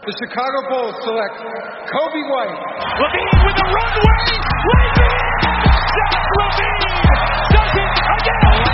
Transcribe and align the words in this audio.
The 0.00 0.16
Chicago 0.16 0.58
Bulls 0.72 0.96
select 1.04 1.36
Coby 1.92 2.22
White. 2.32 2.56
LaVine 2.56 3.36
with 3.44 3.52
the 3.52 3.68
runway. 3.68 4.16
LaVine! 4.64 5.60
Zach 5.92 6.24
LaVine 6.40 7.04
does 7.52 7.74
it 7.76 7.92
again. 8.16 8.64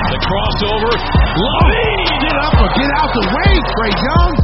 The 0.00 0.16
crossover. 0.16 0.96
LaVine! 0.96 2.08
Get 2.24 2.36
up 2.40 2.56
or 2.56 2.70
get 2.72 2.88
out 2.96 3.10
the 3.20 3.24
way, 3.36 3.52
Trae 3.68 3.92
Young. 3.92 4.41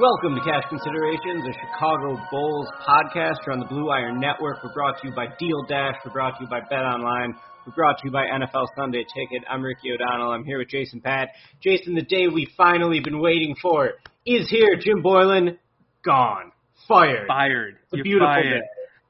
Welcome 0.00 0.34
to 0.34 0.40
Cash 0.40 0.64
Considerations, 0.70 1.44
a 1.44 1.52
Chicago 1.52 2.18
Bulls 2.30 2.66
podcast 2.88 3.36
here 3.44 3.52
on 3.52 3.60
the 3.60 3.66
Blue 3.66 3.88
Wire 3.88 4.16
Network. 4.16 4.64
We're 4.64 4.72
brought 4.72 4.98
to 5.02 5.08
you 5.08 5.14
by 5.14 5.26
Deal 5.38 5.62
Dash. 5.68 5.94
We're 6.02 6.12
brought 6.12 6.38
to 6.38 6.44
you 6.44 6.48
by 6.48 6.60
Bet 6.60 6.78
Online. 6.78 7.34
We're 7.66 7.74
brought 7.74 7.98
to 7.98 8.06
you 8.06 8.10
by 8.10 8.24
NFL 8.24 8.68
Sunday 8.74 9.04
Ticket. 9.04 9.44
I'm 9.46 9.60
Ricky 9.60 9.92
O'Donnell. 9.92 10.32
I'm 10.32 10.42
here 10.44 10.56
with 10.56 10.68
Jason 10.68 11.02
Patt. 11.02 11.28
Jason, 11.62 11.94
the 11.94 12.00
day 12.00 12.28
we've 12.28 12.48
finally 12.56 13.00
been 13.00 13.20
waiting 13.20 13.54
for 13.60 13.90
is 14.24 14.48
here. 14.48 14.74
Jim 14.80 15.02
Boylen, 15.02 15.58
gone. 16.02 16.50
Fired. 16.88 17.26
Fired. 17.28 17.76
It's 17.82 17.92
a 17.92 17.96
You're 17.96 18.04
beautiful 18.04 18.28
fired. 18.28 18.62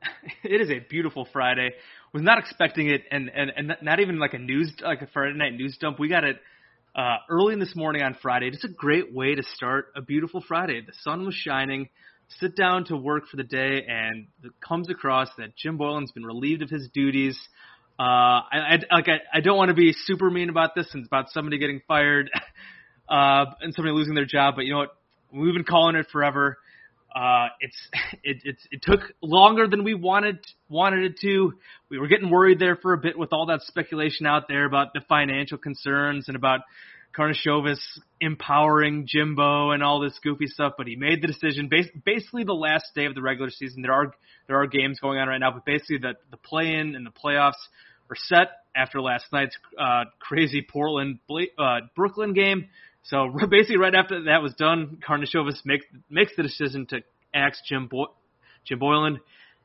day. 0.03 0.31
it 0.43 0.61
is 0.61 0.71
a 0.71 0.81
beautiful 0.81 1.29
Friday. 1.33 1.71
Was 2.13 2.25
not 2.25 2.39
expecting 2.39 2.91
it, 2.91 3.03
and 3.13 3.31
and 3.33 3.53
and 3.57 3.77
not 3.81 4.01
even 4.01 4.19
like 4.19 4.35
a 4.35 4.39
news 4.39 4.73
like 4.83 5.03
a 5.03 5.07
Friday 5.07 5.39
night 5.39 5.55
news 5.55 5.79
dump. 5.81 6.01
We 6.01 6.09
got 6.09 6.25
it 6.25 6.41
uh, 6.95 7.17
early 7.29 7.53
in 7.53 7.61
this 7.61 7.75
morning 7.77 8.03
on 8.03 8.17
Friday. 8.21 8.51
Just 8.51 8.65
a 8.65 8.69
great 8.69 9.15
way 9.15 9.35
to 9.35 9.43
start 9.55 9.87
a 9.97 10.03
beautiful 10.03 10.43
Friday. 10.47 10.81
The 10.85 10.93
sun 11.03 11.25
was 11.25 11.35
shining. 11.35 11.89
Sit 12.41 12.57
down 12.57 12.85
to 12.87 12.97
work 12.97 13.25
for 13.29 13.37
the 13.37 13.45
day, 13.45 13.85
and 13.89 14.27
it 14.45 14.53
comes 14.67 14.89
across 14.89 15.29
that 15.39 15.57
Jim 15.57 15.77
Boylen's 15.77 16.13
been 16.13 16.25
relieved 16.25 16.63
of 16.63 16.71
his 16.71 16.89
duties. 16.95 17.39
Uh, 17.99 18.03
I, 18.03 18.79
I 18.91 18.97
like 18.97 19.09
I, 19.09 19.39
I 19.39 19.41
don't 19.41 19.57
want 19.57 19.69
to 19.69 19.75
be 19.75 19.93
super 19.93 20.31
mean 20.31 20.49
about 20.49 20.75
this 20.75 20.87
and 20.95 21.01
it's 21.03 21.09
about 21.09 21.31
somebody 21.33 21.59
getting 21.59 21.83
fired 21.87 22.31
uh, 23.09 23.45
and 23.61 23.75
somebody 23.75 23.95
losing 23.95 24.15
their 24.15 24.25
job, 24.25 24.55
but 24.57 24.65
you 24.65 24.73
know 24.73 24.79
what? 24.79 24.97
We've 25.33 25.53
been 25.53 25.65
calling 25.65 25.97
it 25.97 26.07
forever. 26.11 26.57
Uh, 27.15 27.49
it's 27.61 27.77
it, 28.23 28.39
it's 28.45 28.67
it 28.71 28.83
took 28.83 29.01
longer 29.23 29.67
than 29.67 29.85
we 29.85 29.95
wanted 29.95 30.39
wanted 30.69 31.05
it 31.05 31.19
to. 31.21 31.55
We 31.91 31.99
were 31.99 32.09
getting 32.09 32.31
worried 32.31 32.59
there 32.59 32.77
for 32.77 32.93
a 32.93 32.99
bit 32.99 33.19
with 33.19 33.33
all 33.33 33.47
that 33.47 33.63
speculation 33.63 34.27
out 34.27 34.49
there 34.49 34.65
about 34.65 34.93
the 34.95 35.01
financial 35.09 35.59
concerns 35.59 36.29
and 36.29 36.37
about 36.37 36.61
Karnisovas 37.17 37.81
empowering 38.21 39.07
Jimbo 39.09 39.73
and 39.73 39.83
all 39.83 40.01
this 40.01 40.19
goofy 40.23 40.47
stuff. 40.47 40.75
But 40.79 40.87
he 40.87 40.97
made 40.97 41.23
the 41.23 41.27
decision. 41.27 41.69
Bas- 41.69 41.91
basically, 42.05 42.45
the 42.45 42.53
last 42.53 42.87
day 42.95 43.07
of 43.07 43.15
the 43.15 43.23
regular 43.23 43.51
season. 43.51 43.83
There 43.83 43.93
are 43.93 44.13
there 44.47 44.61
are 44.61 44.67
games 44.67 45.01
going 45.01 45.19
on 45.19 45.29
right 45.29 45.39
now, 45.39 45.51
but 45.51 45.65
basically 45.65 45.99
the 45.99 46.15
the 46.31 46.37
play 46.37 46.75
in 46.75 46.95
and 46.95 47.05
the 47.05 47.11
playoffs 47.11 47.61
are 48.11 48.17
set 48.17 48.49
after 48.75 49.01
last 49.01 49.25
night's 49.33 49.57
uh, 49.79 50.05
crazy 50.21 50.67
Portland 50.69 51.19
uh, 51.59 51.81
Brooklyn 51.97 52.33
game. 52.33 52.69
So 53.05 53.33
basically, 53.51 53.79
right 53.79 53.95
after 53.95 54.25
that 54.25 54.43
was 54.43 54.55
done, 54.55 54.99
Karnisovas 55.07 55.61
makes 55.65 55.85
makes 56.09 56.33
the 56.37 56.43
decision 56.43 56.87
to 56.87 57.01
axe 57.35 57.61
Jim 57.69 57.89
Bo- 57.91 58.15
Jim 58.65 58.79
Boylen, 58.79 59.19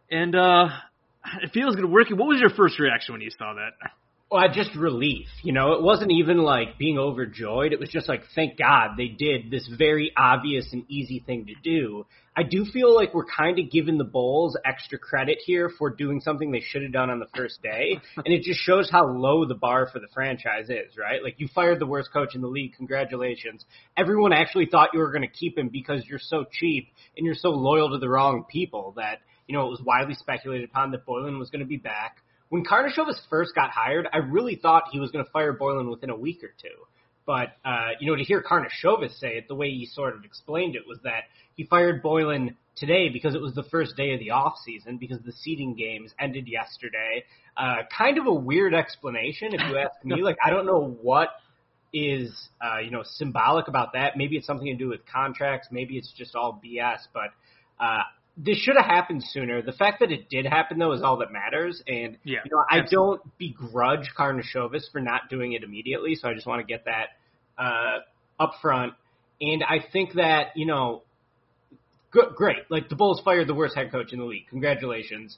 and 0.10 0.36
uh, 0.36 0.70
it 1.42 1.52
feels 1.54 1.76
good. 1.76 1.90
working. 1.90 2.18
what 2.18 2.28
was 2.28 2.40
your 2.40 2.50
first 2.50 2.80
reaction 2.80 3.14
when 3.14 3.22
you 3.22 3.32
saw 3.32 3.54
that? 3.54 3.90
Well, 4.36 4.50
just 4.54 4.76
relief. 4.76 5.28
You 5.44 5.54
know, 5.54 5.72
it 5.76 5.82
wasn't 5.82 6.12
even 6.12 6.40
like 6.40 6.78
being 6.78 6.98
overjoyed. 6.98 7.72
It 7.72 7.80
was 7.80 7.88
just 7.88 8.10
like, 8.10 8.24
thank 8.36 8.60
God 8.60 8.98
they 8.98 9.08
did 9.08 9.50
this 9.50 9.66
very 9.78 10.12
obvious 10.18 10.68
and 10.74 10.84
easy 10.90 11.24
thing 11.26 11.46
to 11.46 11.54
do. 11.64 12.06
I 12.36 12.44
do 12.44 12.66
feel 12.66 12.94
like 12.94 13.14
we're 13.14 13.24
kind 13.24 13.58
of 13.60 13.72
giving 13.72 13.98
the 13.98 14.04
Bulls 14.04 14.58
extra 14.66 15.00
credit 15.00 15.38
here 15.46 15.72
for 15.80 15.90
doing 15.90 16.20
something 16.20 16.52
they 16.52 16.60
should 16.60 16.84
have 16.84 16.92
done 16.92 17.10
on 17.10 17.20
the 17.20 17.30
first 17.34 17.64
day. 17.64 17.98
and 18.18 18.28
it 18.28 18.44
just 18.44 18.60
shows 18.60 18.90
how 18.92 19.08
low 19.08 19.46
the 19.46 19.56
bar 19.56 19.88
for 19.88 20.00
the 20.00 20.10
franchise 20.14 20.66
is, 20.68 20.98
right? 20.98 21.24
Like, 21.24 21.36
you 21.38 21.48
fired 21.56 21.80
the 21.80 21.86
worst 21.86 22.12
coach 22.12 22.36
in 22.36 22.42
the 22.42 22.50
league. 22.50 22.74
Congratulations. 22.76 23.64
Everyone 23.96 24.34
actually 24.34 24.66
thought 24.70 24.90
you 24.92 25.00
were 25.00 25.14
going 25.14 25.22
to 25.22 25.30
keep 25.30 25.58
him 25.58 25.70
because 25.70 26.04
you're 26.08 26.20
so 26.20 26.44
cheap 26.52 26.90
and 27.16 27.26
you're 27.26 27.36
so 27.36 27.52
loyal 27.52 27.92
to 27.92 28.00
the 28.00 28.10
wrong 28.10 28.44
people 28.52 28.96
that, 28.98 29.20
you 29.48 29.56
know, 29.56 29.66
it 29.66 29.70
was 29.70 29.82
widely 29.82 30.16
speculated 30.16 30.70
upon 30.70 30.92
that 30.92 31.06
Boylen 31.06 31.40
was 31.40 31.50
going 31.50 31.62
to 31.62 31.66
be 31.66 31.78
back. 31.78 32.18
When 32.50 32.64
Karnisovas 32.64 33.20
first 33.30 33.56
got 33.56 33.72
hired, 33.72 34.08
I 34.14 34.18
really 34.18 34.56
thought 34.56 34.84
he 34.92 35.00
was 35.00 35.12
going 35.12 35.26
to 35.26 35.32
fire 35.32 35.58
Boylen 35.58 35.90
within 35.90 36.10
a 36.10 36.16
week 36.16 36.44
or 36.44 36.54
two. 36.62 36.86
But 37.26 37.58
uh, 37.66 37.90
you 38.00 38.10
know, 38.10 38.16
to 38.16 38.24
hear 38.24 38.44
Karnisovas 38.44 39.18
say 39.20 39.38
it 39.38 39.48
the 39.48 39.56
way 39.56 39.70
he 39.72 39.88
sort 39.88 40.16
of 40.16 40.24
explained 40.24 40.76
it 40.76 40.84
was 40.88 41.00
that 41.04 41.24
he 41.56 41.66
fired 41.66 42.04
Boylen 42.04 42.56
today 42.76 43.10
because 43.10 43.34
it 43.34 43.42
was 43.42 43.56
the 43.56 43.64
first 43.64 43.96
day 43.96 44.14
of 44.14 44.20
the 44.20 44.32
off 44.32 44.56
season 44.64 44.98
because 44.98 45.18
the 45.26 45.32
seeding 45.32 45.76
games 45.76 46.14
ended 46.20 46.48
yesterday. 46.48 47.24
Uh, 47.58 47.78
kind 47.98 48.18
of 48.18 48.28
a 48.28 48.34
weird 48.34 48.74
explanation, 48.74 49.54
if 49.54 49.62
you 49.70 49.78
ask 49.84 50.04
me. 50.04 50.22
Like 50.22 50.38
I 50.46 50.52
don't 50.52 50.66
know 50.66 50.98
what 51.02 51.30
is 51.94 52.50
uh, 52.62 52.80
you 52.80 52.92
know 52.92 53.02
symbolic 53.04 53.68
about 53.68 53.94
that. 53.94 54.18
Maybe 54.18 54.38
it's 54.38 54.46
something 54.46 54.68
to 54.68 54.76
do 54.76 54.90
with 54.90 55.02
contracts. 55.12 55.70
Maybe 55.72 55.98
it's 55.98 56.14
just 56.16 56.36
all 56.36 56.62
BS. 56.64 57.00
But 57.12 57.30
uh, 57.80 58.04
this 58.38 58.58
should 58.58 58.76
have 58.76 58.86
happened 58.86 59.24
sooner. 59.24 59.62
The 59.62 59.72
fact 59.72 60.00
that 60.02 60.12
it 60.12 60.30
did 60.30 60.46
happen 60.46 60.78
though 60.78 60.92
is 60.92 61.02
all 61.02 61.18
that 61.18 61.32
matters. 61.32 61.82
And 61.88 62.18
Yeah, 62.24 62.40
you 62.44 62.52
know, 62.52 62.64
I 62.70 62.80
absolutely. 62.80 63.18
don't 63.18 63.38
begrudge 63.38 64.12
Karnisovas 64.18 64.92
for 64.92 65.00
not 65.00 65.30
doing 65.30 65.54
it 65.54 65.64
immediately. 65.64 66.16
So 66.16 66.30
I 66.30 66.34
just 66.34 66.46
want 66.46 66.60
to 66.62 66.66
get 66.66 66.86
that 66.86 67.10
uh, 67.58 68.00
up 68.40 68.54
front. 68.62 68.94
And 69.42 69.64
I 69.64 69.80
think 69.92 70.14
that 70.14 70.48
you 70.56 70.66
know, 70.66 71.04
good, 72.12 72.36
great. 72.36 72.70
Like 72.70 72.90
the 72.90 72.96
Bulls 72.96 73.22
fired 73.24 73.48
the 73.48 73.54
worst 73.56 73.76
head 73.76 73.92
coach 73.92 74.12
in 74.12 74.20
the 74.20 74.26
league. 74.26 74.48
Congratulations. 74.50 75.38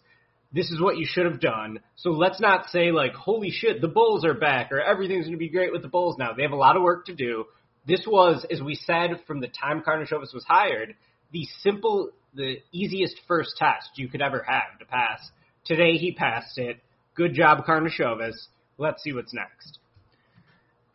This 0.53 0.71
is 0.71 0.79
what 0.81 0.97
you 0.97 1.05
should 1.05 1.25
have 1.25 1.41
done. 1.41 1.81
So 1.97 2.11
let's 2.11 2.39
not 2.39 2.69
say 2.69 2.91
like, 2.91 3.13
holy 3.13 3.51
shit, 3.51 3.81
the 3.81 3.89
Bulls 3.89 4.23
are 4.23 4.33
back 4.33 4.71
or 4.71 4.79
everything's 4.81 5.25
going 5.25 5.33
to 5.33 5.37
be 5.37 5.49
great 5.49 5.73
with 5.73 5.81
the 5.81 5.89
Bulls 5.89 6.15
now. 6.17 6.33
They 6.33 6.43
have 6.43 6.53
a 6.53 6.57
lot 6.57 6.77
of 6.77 6.83
work 6.83 7.05
to 7.07 7.13
do. 7.15 7.45
This 7.85 8.05
was, 8.07 8.45
as 8.49 8.61
we 8.61 8.75
said 8.75 9.21
from 9.27 9.41
the 9.41 9.47
time 9.47 9.81
Karnisovas 9.85 10.33
was 10.33 10.45
hired, 10.47 10.95
the 11.31 11.45
simple, 11.61 12.11
the 12.33 12.57
easiest 12.71 13.15
first 13.27 13.51
test 13.57 13.89
you 13.95 14.07
could 14.07 14.21
ever 14.21 14.45
have 14.47 14.79
to 14.79 14.85
pass. 14.85 15.19
Today 15.65 15.93
he 15.97 16.11
passed 16.11 16.57
it. 16.57 16.77
Good 17.15 17.33
job, 17.33 17.65
Karnisovas. 17.65 18.35
Let's 18.77 19.03
see 19.03 19.13
what's 19.13 19.33
next. 19.33 19.79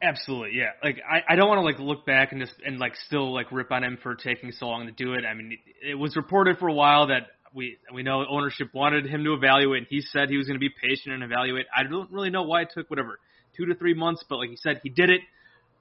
Absolutely, 0.03 0.59
yeah. 0.59 0.71
Like 0.83 0.99
I, 1.09 1.33
I 1.33 1.37
don't 1.37 1.49
want 1.49 1.59
to 1.59 1.63
like 1.63 1.79
look 1.79 2.05
back 2.05 2.33
and 2.33 2.41
just 2.41 2.55
and 2.65 2.79
like 2.79 2.97
still 3.07 3.33
like 3.33 3.53
rip 3.53 3.71
on 3.71 3.85
him 3.85 3.99
for 4.03 4.15
taking 4.17 4.51
so 4.51 4.67
long 4.67 4.87
to 4.87 4.93
do 4.93 5.15
it. 5.15 5.25
I 5.25 5.35
mean, 5.35 5.53
it, 5.53 5.91
it 5.91 5.95
was 5.95 6.17
reported 6.17 6.59
for 6.59 6.69
a 6.69 6.73
while 6.73 7.09
that 7.09 7.29
we 7.55 7.79
we 7.95 8.03
know 8.03 8.25
ownership 8.29 8.69
wanted 8.75 9.07
him 9.07 9.23
to 9.25 9.35
evaluate, 9.35 9.79
and 9.79 9.87
he 9.89 10.01
said 10.01 10.29
he 10.29 10.37
was 10.37 10.47
going 10.47 10.59
to 10.59 10.61
be 10.61 10.71
patient 10.71 11.15
and 11.15 11.23
evaluate. 11.23 11.67
I 11.77 11.85
don't 11.85 12.11
really 12.11 12.31
know 12.31 12.43
why 12.43 12.63
it 12.63 12.69
took 12.75 12.91
whatever 12.91 13.21
two 13.57 13.67
to 13.67 13.75
three 13.75 13.95
months, 13.95 14.25
but 14.29 14.39
like 14.39 14.51
he 14.51 14.57
said, 14.57 14.81
he 14.83 14.89
did 14.89 15.11
it. 15.11 15.21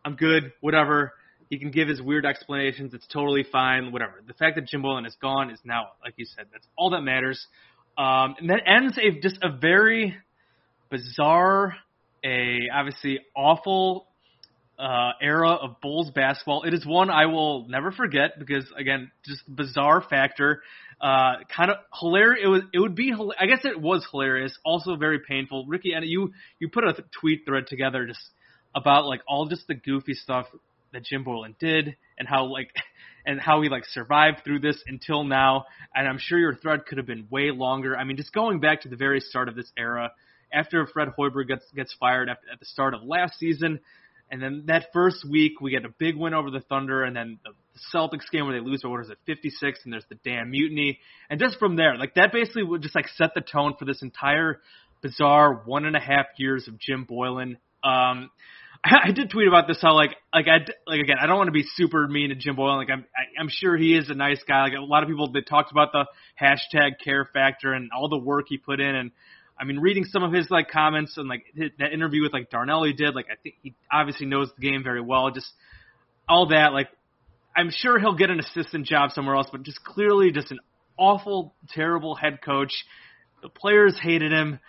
I'm 0.06 0.15
good, 0.15 0.51
whatever. 0.62 1.13
He 1.51 1.59
can 1.59 1.69
give 1.69 1.89
his 1.89 2.01
weird 2.01 2.25
explanations. 2.25 2.94
It's 2.94 3.06
totally 3.07 3.44
fine, 3.44 3.92
whatever. 3.92 4.24
The 4.25 4.33
fact 4.33 4.56
that 4.56 4.68
Jim 4.68 4.81
Boylen 4.81 5.06
is 5.06 5.18
gone 5.21 5.51
is 5.51 5.59
now, 5.65 5.89
like 6.01 6.13
you 6.15 6.24
said, 6.24 6.45
that's 6.50 6.65
all 6.77 6.92
that 6.92 7.01
matters. 7.01 7.45
Um, 7.98 8.36
and 8.39 8.50
that 8.50 8.62
ends 8.65 8.98
a 8.98 9.19
just 9.19 9.38
a 9.44 9.57
very 9.57 10.15
bizarre, 10.89 11.75
a 12.24 12.69
obviously 12.74 13.19
awful 13.36 14.07
uh, 14.80 15.12
era 15.21 15.51
of 15.51 15.81
Bulls 15.81 16.09
basketball. 16.15 16.63
It 16.63 16.74
is 16.74 16.86
one 16.86 17.09
I 17.09 17.25
will 17.25 17.68
never 17.68 17.92
forget 17.92 18.39
because 18.39 18.63
again, 18.77 19.12
just 19.25 19.42
bizarre 19.53 20.01
factor. 20.01 20.62
Uh, 21.01 21.33
kind 21.53 21.69
of 21.69 21.77
hilarious. 22.00 22.45
It 22.45 22.48
was. 22.48 22.62
It 22.74 22.80
would 22.80 22.95
be. 22.95 23.13
I 23.38 23.45
guess 23.48 23.65
it 23.65 23.77
was 23.77 24.07
hilarious. 24.09 24.57
Also 24.63 24.95
very 24.95 25.19
painful. 25.19 25.65
Ricky, 25.68 25.92
and 25.92 26.06
you 26.06 26.31
you 26.59 26.69
put 26.69 26.86
a 26.86 26.95
tweet 27.19 27.42
thread 27.45 27.68
together 27.68 28.07
just 28.07 28.21
about 28.74 29.06
like 29.06 29.19
all 29.27 29.48
just 29.48 29.68
the 29.68 29.74
goofy 29.74 30.13
stuff 30.13 30.45
that 30.93 31.03
Jim 31.03 31.23
Boylen 31.23 31.57
did 31.59 31.95
and 32.17 32.27
how 32.27 32.45
like 32.45 32.71
and 33.25 33.39
how 33.39 33.61
he 33.61 33.69
like 33.69 33.85
survived 33.85 34.41
through 34.43 34.59
this 34.59 34.81
until 34.88 35.23
now. 35.23 35.65
And 35.93 36.07
I'm 36.07 36.17
sure 36.19 36.39
your 36.39 36.55
thread 36.55 36.85
could 36.85 36.97
have 36.97 37.07
been 37.07 37.27
way 37.29 37.51
longer. 37.51 37.95
I 37.97 38.03
mean, 38.03 38.17
just 38.17 38.33
going 38.33 38.59
back 38.59 38.81
to 38.81 38.89
the 38.89 38.95
very 38.95 39.19
start 39.19 39.49
of 39.49 39.55
this 39.55 39.71
era, 39.77 40.11
after 40.51 40.85
Fred 40.88 41.09
Hoiberg 41.17 41.47
gets 41.47 41.65
gets 41.75 41.95
fired 41.99 42.29
at, 42.29 42.38
at 42.51 42.59
the 42.59 42.65
start 42.65 42.93
of 42.93 43.03
last 43.03 43.38
season, 43.39 43.79
and 44.31 44.41
then 44.41 44.63
that 44.67 44.88
first 44.93 45.25
week, 45.29 45.59
we 45.59 45.71
get 45.71 45.83
a 45.83 45.89
big 45.89 46.15
win 46.15 46.33
over 46.33 46.49
the 46.49 46.61
Thunder, 46.61 47.03
and 47.03 47.13
then 47.13 47.38
the 47.43 47.51
Celtics 47.93 48.31
game 48.31 48.45
where 48.45 48.57
they 48.57 48.65
lose 48.65 48.81
by 48.81 48.89
what 48.89 49.01
is 49.01 49.09
it, 49.09 49.17
56, 49.25 49.79
and 49.83 49.91
there's 49.91 50.05
the 50.09 50.17
damn 50.23 50.51
mutiny. 50.51 50.99
And 51.29 51.38
just 51.38 51.59
from 51.59 51.75
there, 51.75 51.97
like 51.97 52.13
that 52.15 52.31
basically 52.31 52.63
would 52.63 52.81
just 52.81 52.95
like 52.95 53.09
set 53.09 53.31
the 53.35 53.41
tone 53.41 53.75
for 53.77 53.83
this 53.83 54.01
entire 54.01 54.61
bizarre 55.01 55.63
one 55.65 55.85
and 55.85 55.97
a 55.97 55.99
half 55.99 56.27
years 56.38 56.69
of 56.69 56.79
Jim 56.79 57.05
Boylen. 57.09 57.57
Um, 57.83 58.29
I, 58.83 59.12
did 59.12 59.30
tweet 59.30 59.48
about 59.48 59.68
this 59.68 59.78
how 59.81 59.94
like 59.94 60.12
like 60.33 60.48
I 60.48 60.66
like 60.88 61.01
again 61.01 61.18
I 61.22 61.28
don't 61.28 61.38
want 61.38 61.50
to 61.50 61.54
be 61.54 61.66
super 61.75 62.07
mean 62.07 62.30
to 62.30 62.36
Jim 62.36 62.56
Boylen 62.56 62.78
like 62.78 62.89
I'm 62.89 63.06
I, 63.16 63.39
I'm 63.39 63.50
sure 63.50 63.78
he 63.78 63.95
is 63.95 64.10
a 64.10 64.16
nice 64.16 64.42
guy 64.48 64.63
like 64.63 64.74
a 64.74 64.81
lot 64.81 65.04
of 65.04 65.10
people 65.10 65.31
that 65.31 65.48
talked 65.48 65.72
about 65.72 65.92
the 65.92 66.06
hashtag 66.42 66.94
care 67.04 67.30
factor 67.31 67.74
and 67.74 67.92
all 67.95 68.10
the 68.10 68.18
work 68.18 68.45
he 68.50 68.57
put 68.57 68.80
in 68.80 68.95
and 68.95 69.12
I 69.62 69.63
mean, 69.63 69.78
reading 69.78 70.06
some 70.06 70.24
of 70.24 70.33
his 70.33 70.50
like 70.50 70.72
comments 70.72 71.18
and 71.18 71.30
like 71.30 71.45
that 71.78 71.94
interview 71.94 72.24
with 72.24 72.33
like 72.33 72.50
Darnell 72.50 72.83
he 72.83 72.94
did, 72.94 73.13
like 73.13 73.28
I 73.31 73.36
think 73.36 73.56
he 73.62 73.75
obviously 73.92 74.25
knows 74.25 74.50
the 74.57 74.68
game 74.68 74.84
very 74.84 75.01
well. 75.01 75.30
Just 75.30 75.54
all 76.27 76.48
that, 76.48 76.74
like 76.74 76.89
I'm 77.56 77.69
sure 77.69 78.00
he'll 78.00 78.16
get 78.16 78.31
an 78.31 78.39
assistant 78.39 78.88
job 78.88 79.12
somewhere 79.12 79.36
else, 79.36 79.48
but 79.51 79.62
just 79.62 79.84
clearly 79.84 80.31
just 80.31 80.50
an 80.50 80.60
awful, 80.98 81.54
terrible 81.69 82.16
head 82.16 82.39
coach. 82.44 82.74
The 83.44 83.50
players 83.50 83.95
hated 84.01 84.31
him. 84.31 84.60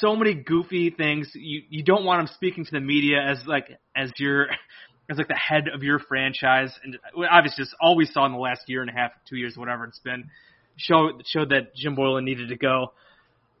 So 0.00 0.16
many 0.16 0.34
goofy 0.34 0.90
things. 0.90 1.30
You 1.34 1.62
you 1.68 1.82
don't 1.82 2.04
want 2.04 2.20
him 2.20 2.34
speaking 2.34 2.64
to 2.64 2.70
the 2.70 2.80
media 2.80 3.18
as 3.20 3.38
like 3.46 3.68
as 3.96 4.10
your 4.18 4.48
as 5.10 5.18
like 5.18 5.28
the 5.28 5.36
head 5.36 5.68
of 5.72 5.82
your 5.82 5.98
franchise, 5.98 6.72
and 6.82 6.98
obviously 7.30 7.64
just 7.64 7.76
all 7.80 7.96
we 7.96 8.06
saw 8.06 8.26
in 8.26 8.32
the 8.32 8.38
last 8.38 8.62
year 8.66 8.80
and 8.80 8.90
a 8.90 8.94
half, 8.94 9.12
two 9.28 9.36
years, 9.36 9.56
whatever 9.56 9.84
it's 9.84 9.98
been, 9.98 10.30
showed 10.76 11.22
showed 11.26 11.50
that 11.50 11.74
Jim 11.74 11.96
Boylen 11.96 12.24
needed 12.24 12.48
to 12.48 12.56
go. 12.56 12.92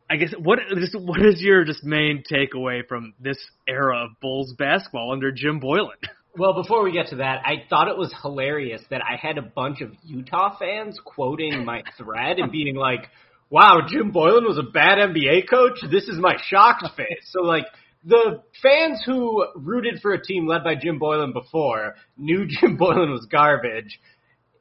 I 0.08 0.16
guess 0.16 0.34
what 0.38 0.58
just 0.76 0.98
what 0.98 1.24
is 1.24 1.40
your 1.40 1.64
just 1.64 1.84
main 1.84 2.22
takeaway 2.30 2.86
from 2.86 3.14
this 3.20 3.38
era 3.66 4.04
of 4.04 4.10
Bulls 4.20 4.54
basketball 4.58 5.12
under 5.12 5.32
Jim 5.32 5.60
Boylen? 5.60 5.96
Well, 6.36 6.52
before 6.52 6.82
we 6.82 6.90
get 6.90 7.10
to 7.10 7.16
that, 7.16 7.42
I 7.46 7.62
thought 7.70 7.86
it 7.86 7.96
was 7.96 8.12
hilarious 8.20 8.82
that 8.90 9.00
I 9.02 9.14
had 9.14 9.38
a 9.38 9.42
bunch 9.42 9.80
of 9.80 9.92
Utah 10.02 10.58
fans 10.58 10.98
quoting 11.04 11.64
my 11.64 11.84
thread 11.96 12.40
and 12.40 12.50
being 12.50 12.74
like, 12.74 13.08
"Wow, 13.50 13.82
Jim 13.88 14.12
Boylen 14.12 14.46
was 14.46 14.58
a 14.58 14.70
bad 14.70 14.98
NBA 14.98 15.48
coach. 15.48 15.78
This 15.90 16.08
is 16.08 16.18
my 16.18 16.36
shocked 16.48 16.84
face." 16.96 17.30
So 17.30 17.42
like 17.42 17.66
the 18.04 18.42
fans 18.62 19.02
who 19.06 19.46
rooted 19.56 20.00
for 20.00 20.12
a 20.12 20.22
team 20.22 20.46
led 20.46 20.62
by 20.62 20.74
Jim 20.74 21.00
Boylen 21.00 21.32
before 21.32 21.94
knew 22.16 22.46
Jim 22.60 22.76
Boylen 22.78 23.10
was 23.10 23.26
garbage 23.30 23.98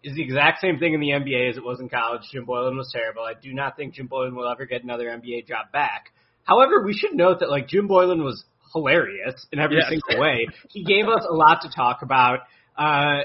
is 0.03 0.15
the 0.15 0.21
exact 0.21 0.59
same 0.59 0.80
thing 0.80 0.94
in 0.94 1.00
the 1.00 1.09
NBA 1.09 1.50
as 1.50 1.57
it 1.57 1.63
was 1.63 1.80
in 1.80 1.88
college. 1.89 2.21
Jim 2.31 2.45
Boylen 2.45 2.75
was 2.75 2.89
terrible. 2.91 3.24
I 3.24 3.33
do 3.41 3.53
not 3.53 3.77
think 3.77 3.94
Jim 3.94 4.09
Boylen 4.09 4.35
will 4.35 4.50
ever 4.50 4.65
get 4.65 4.83
another 4.83 5.06
NBA 5.06 5.47
job 5.47 5.71
back. 5.71 6.12
However, 6.44 6.83
we 6.83 6.94
should 6.94 7.13
note 7.13 7.39
that 7.39 7.50
like 7.50 7.68
Jim 7.68 7.88
Boylen 7.88 8.24
was 8.24 8.44
hilarious 8.74 9.45
in 9.51 9.59
every 9.59 9.77
yes. 9.77 9.89
single 9.89 10.21
way. 10.21 10.47
He 10.69 10.83
gave 10.83 11.07
us 11.07 11.25
a 11.29 11.33
lot 11.33 11.62
to 11.62 11.69
talk 11.74 12.01
about. 12.01 12.39
Uh, 12.77 13.21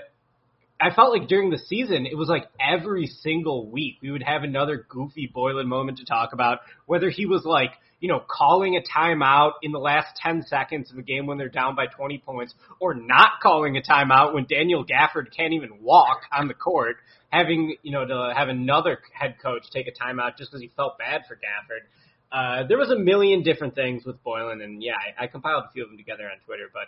I 0.81 0.95
felt 0.95 1.13
like 1.13 1.29
during 1.29 1.51
the 1.51 1.59
season, 1.59 2.07
it 2.07 2.17
was 2.17 2.29
like 2.29 2.45
every 2.61 3.07
single 3.07 3.69
week 3.71 3.97
we 4.01 4.11
would 4.11 4.23
have 4.23 4.45
another 4.45 4.87
goofy 4.89 5.31
Boylen 5.35 5.67
moment 5.67 5.99
to 5.99 6.05
talk 6.05 6.33
about, 6.33 6.61
whether 6.87 7.11
he 7.11 7.27
was 7.27 7.45
like 7.45 7.73
you 8.01 8.09
know, 8.09 8.23
calling 8.29 8.77
a 8.77 8.99
timeout 8.99 9.53
in 9.63 9.73
the 9.73 9.79
last 9.79 10.17
10 10.23 10.43
seconds 10.47 10.91
of 10.93 10.99
a 10.99 11.03
game 11.03 11.27
when 11.27 11.37
they're 11.39 11.49
down 11.49 11.75
by 11.75 11.87
20 11.87 12.19
points, 12.19 12.55
or 12.81 12.95
not 12.95 13.41
calling 13.43 13.77
a 13.77 13.83
timeout 13.83 14.35
when 14.35 14.47
Daniel 14.49 14.85
Gafford 14.85 15.35
can't 15.37 15.53
even 15.53 15.83
walk 15.83 16.21
on 16.33 16.49
the 16.49 16.55
court, 16.55 16.97
having, 17.31 17.77
you 17.83 17.93
know, 17.93 18.07
to 18.07 18.33
have 18.37 18.49
another 18.49 18.99
head 19.13 19.37
coach 19.43 19.65
take 19.73 19.89
a 19.89 19.93
timeout 19.93 20.37
just 20.37 20.51
because 20.51 20.63
he 20.63 20.71
felt 20.77 20.99
bad 20.99 21.23
for 21.27 21.35
Gafford. 21.35 21.87
Uh, 22.31 22.67
there 22.69 22.79
was 22.79 22.91
a 22.91 22.99
million 22.99 23.43
different 23.43 23.75
things 23.75 24.05
with 24.05 24.23
Boylen, 24.23 24.63
and 24.63 24.83
yeah, 24.83 24.93
I, 25.19 25.25
I 25.25 25.27
compiled 25.27 25.65
a 25.69 25.73
few 25.73 25.83
of 25.83 25.89
them 25.89 25.99
together 25.99 26.25
on 26.25 26.39
Twitter, 26.45 26.69
but 26.73 26.85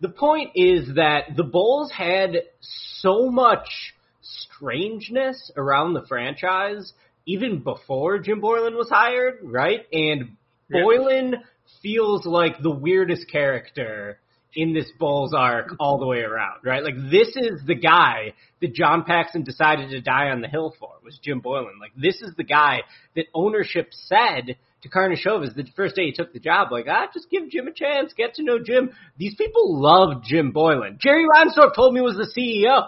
the 0.00 0.08
point 0.08 0.50
is 0.54 0.94
that 0.96 1.36
the 1.36 1.44
Bulls 1.44 1.90
had 1.90 2.36
so 2.60 3.30
much 3.30 3.94
strangeness 4.20 5.50
around 5.56 5.94
the 5.94 6.06
franchise 6.06 6.92
even 7.26 7.62
before 7.62 8.18
Jim 8.18 8.40
Boylen 8.40 8.76
was 8.76 8.88
hired, 8.88 9.38
right? 9.42 9.80
And 9.92 10.36
yeah. 10.68 10.80
Boylen 10.82 11.34
feels 11.82 12.24
like 12.24 12.62
the 12.62 12.70
weirdest 12.70 13.28
character 13.30 14.20
in 14.54 14.72
this 14.72 14.90
Bulls 14.98 15.34
arc 15.34 15.74
all 15.78 15.98
the 15.98 16.06
way 16.06 16.20
around, 16.20 16.60
right? 16.64 16.82
Like 16.82 16.96
this 17.10 17.28
is 17.36 17.60
the 17.66 17.74
guy 17.74 18.32
that 18.60 18.74
John 18.74 19.04
Paxson 19.04 19.44
decided 19.44 19.90
to 19.90 20.00
die 20.00 20.28
on 20.30 20.40
the 20.40 20.48
hill 20.48 20.74
for 20.78 20.92
was 21.04 21.18
Jim 21.22 21.40
Boylen. 21.40 21.78
Like 21.80 21.92
this 21.96 22.22
is 22.22 22.34
the 22.36 22.44
guy 22.44 22.80
that 23.14 23.26
ownership 23.34 23.88
said 23.92 24.56
to 24.82 24.88
Karnisovas 24.88 25.54
the 25.54 25.64
first 25.74 25.96
day 25.96 26.06
he 26.06 26.12
took 26.12 26.32
the 26.32 26.40
job, 26.40 26.72
like, 26.72 26.86
ah, 26.88 27.06
just 27.12 27.30
give 27.30 27.50
Jim 27.50 27.66
a 27.66 27.72
chance, 27.72 28.12
get 28.16 28.34
to 28.34 28.42
know 28.42 28.58
Jim. 28.58 28.90
These 29.18 29.34
people 29.34 29.80
love 29.80 30.22
Jim 30.22 30.52
Boylen. 30.52 30.98
Jerry 30.98 31.26
Reinsdorf 31.26 31.74
told 31.74 31.94
me 31.94 32.00
was 32.00 32.16
the 32.16 32.30
CEO. 32.36 32.86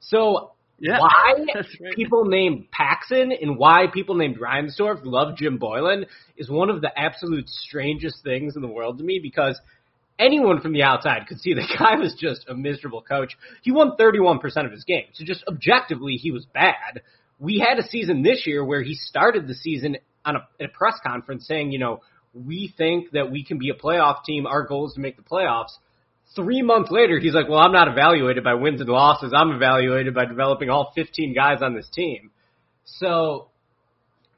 So 0.00 0.52
yeah, 0.78 1.00
why 1.00 1.34
right. 1.54 1.94
people 1.94 2.24
named 2.24 2.70
Paxson 2.70 3.32
and 3.32 3.58
why 3.58 3.86
people 3.92 4.14
named 4.14 4.38
Reinsdorf 4.38 5.00
love 5.04 5.36
Jim 5.36 5.58
Boylen 5.58 6.06
is 6.36 6.48
one 6.48 6.70
of 6.70 6.80
the 6.80 6.90
absolute 6.96 7.48
strangest 7.48 8.22
things 8.22 8.54
in 8.54 8.62
the 8.62 8.68
world 8.68 8.98
to 8.98 9.04
me 9.04 9.18
because 9.20 9.60
anyone 10.18 10.60
from 10.60 10.72
the 10.72 10.82
outside 10.82 11.26
could 11.28 11.40
see 11.40 11.54
the 11.54 11.66
guy 11.78 11.96
was 11.96 12.14
just 12.18 12.46
a 12.48 12.54
miserable 12.54 13.02
coach. 13.02 13.36
He 13.62 13.72
won 13.72 13.96
31% 13.98 14.40
of 14.64 14.72
his 14.72 14.84
games. 14.84 15.10
So 15.14 15.24
just 15.24 15.44
objectively, 15.48 16.14
he 16.14 16.30
was 16.30 16.46
bad. 16.52 17.02
We 17.38 17.58
had 17.58 17.78
a 17.78 17.86
season 17.86 18.22
this 18.22 18.46
year 18.46 18.64
where 18.64 18.82
he 18.82 18.94
started 18.94 19.46
the 19.46 19.54
season 19.54 19.96
on 20.24 20.36
a, 20.36 20.48
at 20.60 20.70
a 20.70 20.72
press 20.72 20.94
conference 21.06 21.46
saying, 21.46 21.72
you 21.72 21.78
know, 21.78 22.00
we 22.34 22.74
think 22.76 23.12
that 23.12 23.30
we 23.30 23.44
can 23.44 23.58
be 23.58 23.70
a 23.70 23.74
playoff 23.74 24.24
team. 24.24 24.46
Our 24.46 24.64
goal 24.66 24.88
is 24.88 24.94
to 24.94 25.00
make 25.00 25.16
the 25.16 25.22
playoffs 25.22 25.70
three 26.34 26.62
months 26.62 26.90
later, 26.90 27.18
he's 27.18 27.34
like, 27.34 27.48
well, 27.48 27.58
I'm 27.58 27.72
not 27.72 27.88
evaluated 27.88 28.44
by 28.44 28.54
wins 28.54 28.80
and 28.80 28.88
losses. 28.88 29.32
I'm 29.34 29.50
evaluated 29.50 30.14
by 30.14 30.24
developing 30.24 30.70
all 30.70 30.92
15 30.94 31.34
guys 31.34 31.58
on 31.62 31.74
this 31.74 31.88
team. 31.92 32.30
So 32.84 33.48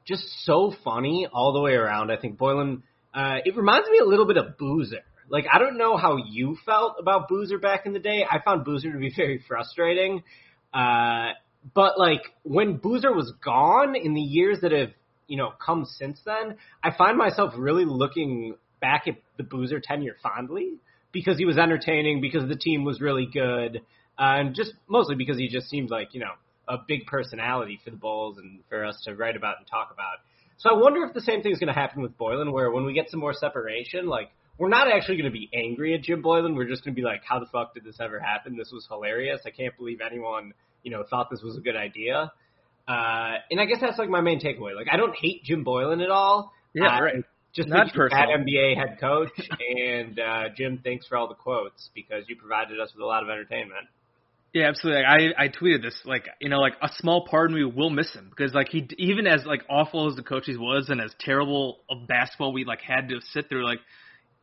just 0.05 0.23
so 0.45 0.73
funny 0.83 1.27
all 1.31 1.53
the 1.53 1.61
way 1.61 1.73
around. 1.73 2.11
I 2.11 2.17
think 2.17 2.37
Boylen, 2.37 2.81
uh, 3.13 3.37
it 3.45 3.55
reminds 3.55 3.89
me 3.89 3.99
a 3.99 4.05
little 4.05 4.25
bit 4.25 4.37
of 4.37 4.57
Boozer. 4.57 5.01
Like, 5.31 5.45
I 5.51 5.59
don't 5.59 5.77
know 5.77 5.95
how 5.97 6.17
you 6.17 6.57
felt 6.65 6.97
about 6.99 7.29
Boozer 7.29 7.57
back 7.57 7.85
in 7.85 7.93
the 7.93 7.99
day. 7.99 8.25
I 8.29 8.39
found 8.43 8.65
Boozer 8.65 8.91
to 8.91 8.99
be 8.99 9.11
very 9.15 9.43
frustrating. 9.47 10.23
Uh, 10.73 11.29
but 11.73 11.97
like 11.97 12.21
when 12.43 12.77
Boozer 12.77 13.13
was 13.13 13.31
gone 13.43 13.95
in 13.95 14.13
the 14.13 14.21
years 14.21 14.59
that 14.61 14.71
have, 14.71 14.91
you 15.27 15.37
know, 15.37 15.51
come 15.65 15.85
since 15.85 16.19
then, 16.25 16.57
I 16.83 16.91
find 16.95 17.17
myself 17.17 17.53
really 17.57 17.85
looking 17.85 18.55
back 18.81 19.07
at 19.07 19.15
the 19.37 19.43
Boozer 19.43 19.79
tenure 19.79 20.17
fondly 20.21 20.79
because 21.11 21.37
he 21.37 21.45
was 21.45 21.57
entertaining, 21.57 22.19
because 22.19 22.47
the 22.47 22.55
team 22.55 22.83
was 22.83 22.99
really 22.99 23.27
good, 23.31 23.77
uh, 24.17 24.39
and 24.39 24.55
just 24.55 24.73
mostly 24.87 25.15
because 25.15 25.37
he 25.37 25.47
just 25.47 25.69
seemed 25.69 25.89
like 25.89 26.13
you 26.13 26.19
know 26.19 26.33
a 26.67 26.77
big 26.87 27.05
personality 27.05 27.79
for 27.83 27.91
the 27.91 27.97
Bulls 27.97 28.37
and 28.37 28.59
for 28.69 28.85
us 28.85 29.01
to 29.05 29.15
write 29.15 29.35
about 29.35 29.57
and 29.57 29.67
talk 29.67 29.89
about. 29.93 30.17
So 30.57 30.69
I 30.69 30.73
wonder 30.79 31.03
if 31.03 31.13
the 31.13 31.21
same 31.21 31.41
thing 31.41 31.51
is 31.51 31.59
going 31.59 31.73
to 31.73 31.79
happen 31.79 32.01
with 32.01 32.17
Boylen, 32.17 32.51
where 32.51 32.71
when 32.71 32.85
we 32.85 32.93
get 32.93 33.09
some 33.09 33.19
more 33.19 33.33
separation, 33.33 34.07
like 34.07 34.31
we're 34.57 34.69
not 34.69 34.87
actually 34.91 35.17
going 35.17 35.31
to 35.31 35.37
be 35.37 35.49
angry 35.53 35.93
at 35.95 36.01
Jim 36.01 36.21
Boylen. 36.21 36.55
We're 36.55 36.67
just 36.67 36.83
going 36.83 36.93
to 36.95 36.99
be 36.99 37.05
like, 37.05 37.21
how 37.27 37.39
the 37.39 37.47
fuck 37.47 37.73
did 37.73 37.83
this 37.83 37.97
ever 37.99 38.19
happen? 38.19 38.57
This 38.57 38.71
was 38.71 38.85
hilarious. 38.87 39.41
I 39.45 39.49
can't 39.49 39.75
believe 39.77 39.99
anyone 40.05 40.53
you 40.83 40.91
know 40.91 41.03
thought 41.09 41.29
this 41.29 41.41
was 41.41 41.57
a 41.57 41.61
good 41.61 41.75
idea. 41.75 42.31
Uh, 42.87 43.33
and 43.49 43.61
I 43.61 43.65
guess 43.65 43.77
that's 43.79 43.97
like 43.97 44.09
my 44.09 44.21
main 44.21 44.39
takeaway. 44.39 44.75
Like 44.75 44.87
I 44.91 44.97
don't 44.97 45.15
hate 45.15 45.43
Jim 45.43 45.63
Boylen 45.63 46.03
at 46.03 46.09
all. 46.09 46.51
Yeah, 46.73 46.99
right. 46.99 47.23
Just 47.53 47.67
not 47.67 47.93
personal. 47.93 48.23
At 48.23 48.29
NBA 48.29 48.77
head 48.77 48.97
coach, 48.99 49.29
and 49.77 50.19
uh, 50.19 50.43
Jim, 50.55 50.79
thanks 50.83 51.05
for 51.05 51.17
all 51.17 51.27
the 51.27 51.35
quotes 51.35 51.89
because 51.93 52.23
you 52.27 52.37
provided 52.37 52.79
us 52.79 52.91
with 52.95 53.03
a 53.03 53.05
lot 53.05 53.23
of 53.23 53.29
entertainment. 53.29 53.87
Yeah, 54.53 54.67
absolutely. 54.67 55.03
I 55.03 55.45
I 55.45 55.47
tweeted 55.47 55.81
this 55.81 55.95
like 56.05 56.27
you 56.39 56.49
know 56.49 56.59
like 56.59 56.73
a 56.81 56.89
small 56.97 57.27
part 57.27 57.51
of 57.51 57.55
me 57.55 57.63
will 57.63 57.89
miss 57.89 58.13
him 58.13 58.29
because 58.29 58.53
like 58.53 58.69
he 58.69 58.87
even 58.97 59.27
as 59.27 59.45
like 59.45 59.63
awful 59.69 60.09
as 60.09 60.15
the 60.15 60.23
coach 60.23 60.43
he 60.45 60.57
was 60.57 60.89
and 60.89 60.99
as 60.99 61.13
terrible 61.19 61.79
of 61.89 62.07
basketball 62.07 62.51
we 62.51 62.65
like 62.65 62.81
had 62.81 63.09
to 63.09 63.19
sit 63.31 63.47
through 63.47 63.65
like 63.65 63.79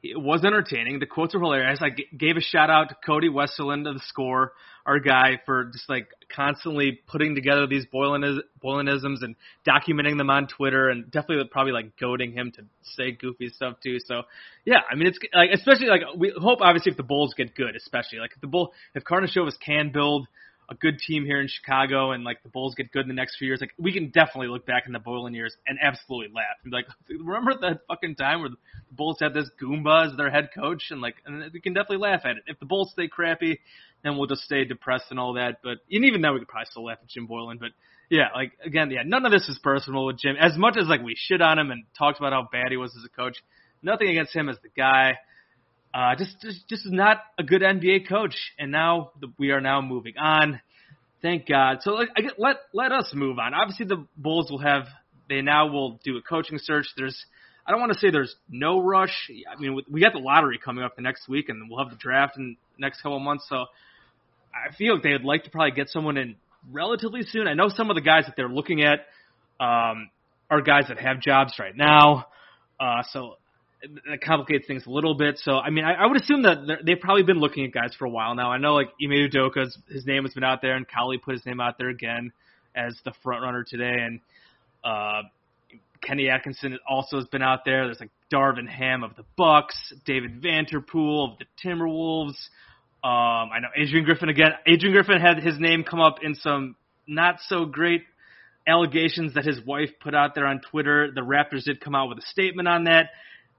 it 0.02 0.20
was 0.20 0.44
entertaining. 0.44 1.00
The 1.00 1.06
quotes 1.06 1.34
were 1.34 1.40
hilarious. 1.40 1.80
I 1.82 1.90
g- 1.90 2.06
gave 2.16 2.36
a 2.36 2.40
shout 2.40 2.70
out 2.70 2.88
to 2.90 2.96
Cody 3.04 3.28
Westerlund 3.28 3.88
of 3.88 3.94
the 3.94 4.02
score, 4.06 4.52
our 4.86 5.00
guy, 5.00 5.40
for 5.44 5.64
just 5.72 5.88
like 5.88 6.08
constantly 6.34 7.00
putting 7.08 7.34
together 7.34 7.66
these 7.66 7.84
Boylenis- 7.92 8.42
Boylenisms 8.60 9.22
and 9.22 9.34
documenting 9.66 10.16
them 10.16 10.30
on 10.30 10.46
Twitter, 10.46 10.88
and 10.88 11.10
definitely 11.10 11.44
probably 11.50 11.72
like 11.72 11.96
goading 11.98 12.32
him 12.32 12.52
to 12.52 12.62
say 12.82 13.10
goofy 13.10 13.48
stuff 13.48 13.78
too. 13.82 13.98
So 14.06 14.22
yeah, 14.64 14.80
I 14.90 14.94
mean 14.94 15.08
it's 15.08 15.18
like 15.34 15.50
especially 15.52 15.88
like 15.88 16.02
we 16.16 16.32
hope 16.36 16.60
obviously 16.62 16.90
if 16.90 16.96
the 16.96 17.02
Bulls 17.02 17.34
get 17.36 17.56
good, 17.56 17.74
especially 17.74 18.20
like 18.20 18.32
if 18.34 18.40
the 18.40 18.46
Bull 18.46 18.72
if 18.94 19.02
Karnisovas 19.02 19.58
can 19.58 19.90
build 19.92 20.28
a 20.70 20.74
good 20.74 20.98
team 20.98 21.24
here 21.24 21.40
in 21.40 21.48
Chicago 21.48 22.12
and 22.12 22.24
like 22.24 22.42
the 22.42 22.48
Bulls 22.50 22.74
get 22.74 22.92
good 22.92 23.02
in 23.02 23.08
the 23.08 23.14
next 23.14 23.36
few 23.38 23.46
years, 23.46 23.60
like 23.60 23.72
we 23.78 23.92
can 23.92 24.10
definitely 24.10 24.48
look 24.48 24.66
back 24.66 24.84
in 24.86 24.92
the 24.92 24.98
Boylen 24.98 25.34
years 25.34 25.54
and 25.66 25.78
absolutely 25.82 26.34
laugh. 26.34 26.56
And 26.62 26.72
like, 26.72 26.86
remember 27.08 27.54
that 27.60 27.80
fucking 27.88 28.16
time 28.16 28.40
where 28.40 28.50
the 28.50 28.56
Bulls 28.92 29.16
had 29.20 29.32
this 29.32 29.50
Goomba 29.60 30.10
as 30.10 30.16
their 30.16 30.30
head 30.30 30.50
coach 30.54 30.84
and 30.90 31.00
like 31.00 31.16
and 31.24 31.50
we 31.52 31.60
can 31.60 31.72
definitely 31.72 31.98
laugh 31.98 32.20
at 32.24 32.32
it. 32.32 32.42
If 32.46 32.58
the 32.60 32.66
Bulls 32.66 32.90
stay 32.92 33.08
crappy, 33.08 33.60
then 34.04 34.18
we'll 34.18 34.26
just 34.26 34.42
stay 34.42 34.64
depressed 34.64 35.06
and 35.10 35.18
all 35.18 35.34
that. 35.34 35.60
But 35.62 35.78
and 35.90 36.04
even 36.04 36.20
then 36.20 36.34
we 36.34 36.40
could 36.40 36.48
probably 36.48 36.66
still 36.70 36.84
laugh 36.84 36.98
at 37.02 37.08
Jim 37.08 37.26
Boylen. 37.26 37.58
But 37.58 37.70
yeah, 38.10 38.28
like 38.34 38.52
again, 38.62 38.90
yeah, 38.90 39.02
none 39.06 39.24
of 39.24 39.32
this 39.32 39.48
is 39.48 39.58
personal 39.62 40.04
with 40.04 40.18
Jim. 40.18 40.36
As 40.38 40.56
much 40.56 40.76
as 40.78 40.86
like 40.86 41.02
we 41.02 41.14
shit 41.16 41.40
on 41.40 41.58
him 41.58 41.70
and 41.70 41.84
talked 41.96 42.18
about 42.18 42.32
how 42.32 42.46
bad 42.50 42.70
he 42.70 42.76
was 42.76 42.94
as 42.94 43.04
a 43.04 43.08
coach, 43.08 43.38
nothing 43.82 44.08
against 44.08 44.34
him 44.34 44.48
as 44.48 44.56
the 44.62 44.70
guy. 44.76 45.14
Uh, 45.92 46.14
just, 46.16 46.40
just, 46.42 46.68
just 46.68 46.86
is 46.86 46.92
not 46.92 47.18
a 47.38 47.42
good 47.42 47.62
NBA 47.62 48.08
coach. 48.08 48.36
And 48.58 48.70
now 48.70 49.12
the, 49.20 49.28
we 49.38 49.50
are 49.50 49.60
now 49.60 49.80
moving 49.80 50.16
on. 50.18 50.60
Thank 51.22 51.48
God. 51.48 51.78
So 51.82 51.98
get, 52.16 52.38
let 52.38 52.56
let 52.72 52.92
us 52.92 53.10
move 53.12 53.38
on. 53.38 53.52
Obviously, 53.52 53.86
the 53.86 54.06
Bulls 54.16 54.50
will 54.50 54.60
have 54.60 54.84
they 55.28 55.42
now 55.42 55.66
will 55.66 55.98
do 56.04 56.16
a 56.16 56.22
coaching 56.22 56.58
search. 56.62 56.86
There's 56.96 57.24
I 57.66 57.72
don't 57.72 57.80
want 57.80 57.92
to 57.92 57.98
say 57.98 58.10
there's 58.10 58.34
no 58.48 58.80
rush. 58.80 59.28
I 59.50 59.60
mean, 59.60 59.80
we 59.90 60.00
got 60.00 60.12
the 60.12 60.20
lottery 60.20 60.58
coming 60.64 60.84
up 60.84 60.96
the 60.96 61.02
next 61.02 61.28
week, 61.28 61.48
and 61.48 61.68
we'll 61.68 61.82
have 61.82 61.90
the 61.90 61.98
draft 61.98 62.36
in 62.36 62.56
the 62.76 62.80
next 62.80 63.02
couple 63.02 63.16
of 63.16 63.22
months. 63.22 63.46
So 63.48 63.56
I 64.54 64.74
feel 64.76 64.94
like 64.94 65.02
they'd 65.02 65.24
like 65.24 65.44
to 65.44 65.50
probably 65.50 65.72
get 65.72 65.88
someone 65.88 66.16
in 66.16 66.36
relatively 66.70 67.22
soon. 67.28 67.48
I 67.48 67.54
know 67.54 67.68
some 67.68 67.90
of 67.90 67.96
the 67.96 68.00
guys 68.00 68.24
that 68.26 68.34
they're 68.36 68.48
looking 68.48 68.82
at 68.82 69.00
um, 69.60 70.10
are 70.50 70.62
guys 70.62 70.84
that 70.88 70.98
have 70.98 71.20
jobs 71.20 71.54
right 71.58 71.76
now. 71.76 72.26
Uh, 72.78 73.02
so 73.10 73.36
that 73.82 74.20
complicates 74.22 74.66
things 74.66 74.86
a 74.86 74.90
little 74.90 75.14
bit. 75.14 75.38
So 75.38 75.52
I 75.58 75.70
mean, 75.70 75.84
I, 75.84 75.94
I 75.94 76.06
would 76.06 76.20
assume 76.20 76.42
that 76.42 76.82
they've 76.84 77.00
probably 77.00 77.22
been 77.22 77.38
looking 77.38 77.64
at 77.64 77.72
guys 77.72 77.94
for 77.98 78.06
a 78.06 78.10
while 78.10 78.34
now. 78.34 78.50
I 78.50 78.58
know 78.58 78.74
like 78.74 78.88
Ime 79.02 79.10
Udoka's 79.10 79.76
his 79.88 80.06
name 80.06 80.24
has 80.24 80.34
been 80.34 80.44
out 80.44 80.62
there, 80.62 80.76
and 80.76 80.86
Cowley 80.86 81.18
put 81.18 81.34
his 81.34 81.46
name 81.46 81.60
out 81.60 81.78
there 81.78 81.88
again 81.88 82.32
as 82.74 82.96
the 83.04 83.12
front 83.22 83.42
runner 83.42 83.64
today, 83.64 83.96
and 83.98 84.20
uh, 84.84 85.22
Kenny 86.00 86.28
Atkinson 86.28 86.78
also 86.88 87.16
has 87.16 87.26
been 87.26 87.42
out 87.42 87.64
there. 87.64 87.86
There's 87.86 88.00
like 88.00 88.10
Darvin 88.32 88.68
Ham 88.68 89.02
of 89.02 89.16
the 89.16 89.24
Bucks, 89.36 89.76
David 90.04 90.42
Vanterpool 90.42 91.32
of 91.32 91.38
the 91.38 91.44
Timberwolves. 91.64 92.36
Um, 93.02 93.50
I 93.52 93.60
know 93.60 93.68
Adrian 93.76 94.04
Griffin 94.04 94.28
again. 94.28 94.52
Adrian 94.66 94.92
Griffin 94.92 95.20
had 95.20 95.42
his 95.42 95.58
name 95.58 95.84
come 95.84 96.00
up 96.00 96.16
in 96.22 96.34
some 96.34 96.76
not 97.06 97.36
so 97.46 97.64
great 97.64 98.02
allegations 98.66 99.34
that 99.34 99.44
his 99.44 99.60
wife 99.64 99.90
put 100.00 100.14
out 100.14 100.34
there 100.34 100.46
on 100.46 100.60
Twitter. 100.70 101.10
The 101.12 101.22
Raptors 101.22 101.64
did 101.64 101.80
come 101.80 101.94
out 101.94 102.08
with 102.08 102.18
a 102.18 102.26
statement 102.26 102.68
on 102.68 102.84
that. 102.84 103.10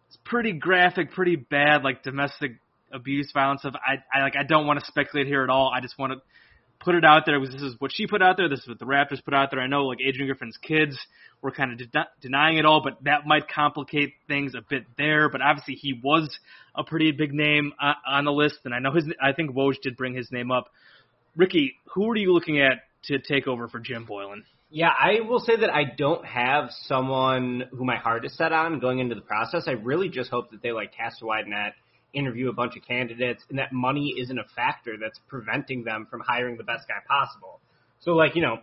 It's 0.10 0.18
pretty 0.26 0.54
graphic, 0.54 1.12
pretty 1.12 1.36
bad, 1.36 1.84
like 1.84 2.02
domestic 2.04 2.60
abuse, 2.92 3.32
violence. 3.32 3.64
Of 3.64 3.76
I, 3.76 3.98
I 4.14 4.24
like 4.24 4.36
I 4.36 4.44
don't 4.44 4.66
want 4.66 4.80
to 4.80 4.86
speculate 4.88 5.28
here 5.28 5.44
at 5.44 5.50
all. 5.50 5.72
I 5.74 5.82
just 5.82 6.00
want 6.00 6.14
to 6.14 6.20
put 6.80 6.96
it 6.96 7.06
out 7.06 7.24
there 7.28 7.40
because 7.40 7.54
this 7.54 7.62
is 7.62 7.76
what 7.80 7.92
she 7.94 8.08
put 8.08 8.22
out 8.22 8.36
there. 8.36 8.50
This 8.50 8.62
is 8.62 8.68
what 8.68 8.80
the 8.80 8.86
Raptors 8.86 9.24
put 9.24 9.36
out 9.36 9.52
there. 9.52 9.60
I 9.60 9.68
know 9.68 9.86
like 9.86 10.00
Adrian 10.02 10.28
Griffin's 10.28 10.58
kids 10.58 10.98
were 11.44 11.52
kind 11.52 11.74
of 11.74 11.92
de- 11.92 12.08
denying 12.22 12.58
it 12.58 12.66
all, 12.66 12.82
but 12.84 13.04
that 13.04 13.28
might 13.28 13.48
complicate 13.48 14.14
things 14.28 14.56
a 14.56 14.62
bit 14.68 14.86
there. 14.98 15.30
But 15.30 15.42
obviously 15.42 15.76
he 15.76 15.94
was 16.04 16.40
a 16.74 16.84
pretty 16.84 17.12
big 17.12 17.32
name 17.32 17.74
uh, 17.80 17.94
on 18.08 18.26
the 18.26 18.32
list, 18.32 18.60
and 18.66 18.74
I 18.74 18.80
know 18.80 18.92
his. 18.92 19.06
I 19.22 19.34
think 19.34 19.52
Woj 19.52 19.76
did 19.82 19.96
bring 19.96 20.16
his 20.16 20.32
name 20.32 20.50
up. 20.52 20.72
Ricky, 21.36 21.76
who 21.94 22.10
are 22.10 22.16
you 22.16 22.34
looking 22.34 22.60
at 22.60 22.80
to 23.04 23.20
take 23.20 23.48
over 23.48 23.68
for 23.68 23.80
Jim 23.80 24.08
Boylen? 24.10 24.42
Yeah, 24.72 24.90
I 24.90 25.22
will 25.22 25.40
say 25.40 25.56
that 25.56 25.72
I 25.72 25.84
don't 25.84 26.24
have 26.26 26.70
someone 26.86 27.64
who 27.72 27.84
my 27.86 27.96
heart 27.96 28.24
is 28.26 28.36
set 28.38 28.52
on 28.54 28.80
going 28.80 29.00
into 29.00 29.16
the 29.16 29.22
process. 29.22 29.64
I 29.68 29.72
really 29.72 30.10
just 30.10 30.30
hope 30.30 30.52
that 30.52 30.62
they 30.62 30.72
like 30.72 30.94
cast 30.96 31.22
a 31.24 31.26
wide 31.26 31.48
net, 31.48 31.74
interview 32.14 32.50
a 32.50 32.54
bunch 32.54 32.76
of 32.76 32.84
candidates, 32.88 33.44
and 33.50 33.58
that 33.58 33.72
money 33.74 34.14
isn't 34.20 34.38
a 34.38 34.44
factor 34.56 34.96
that's 35.02 35.20
preventing 35.28 35.84
them 35.84 36.08
from 36.10 36.22
hiring 36.22 36.58
the 36.58 36.64
best 36.64 36.88
guy 36.88 36.96
possible. 37.08 37.60
So, 38.02 38.12
like, 38.12 38.36
you 38.36 38.44
know, 38.44 38.60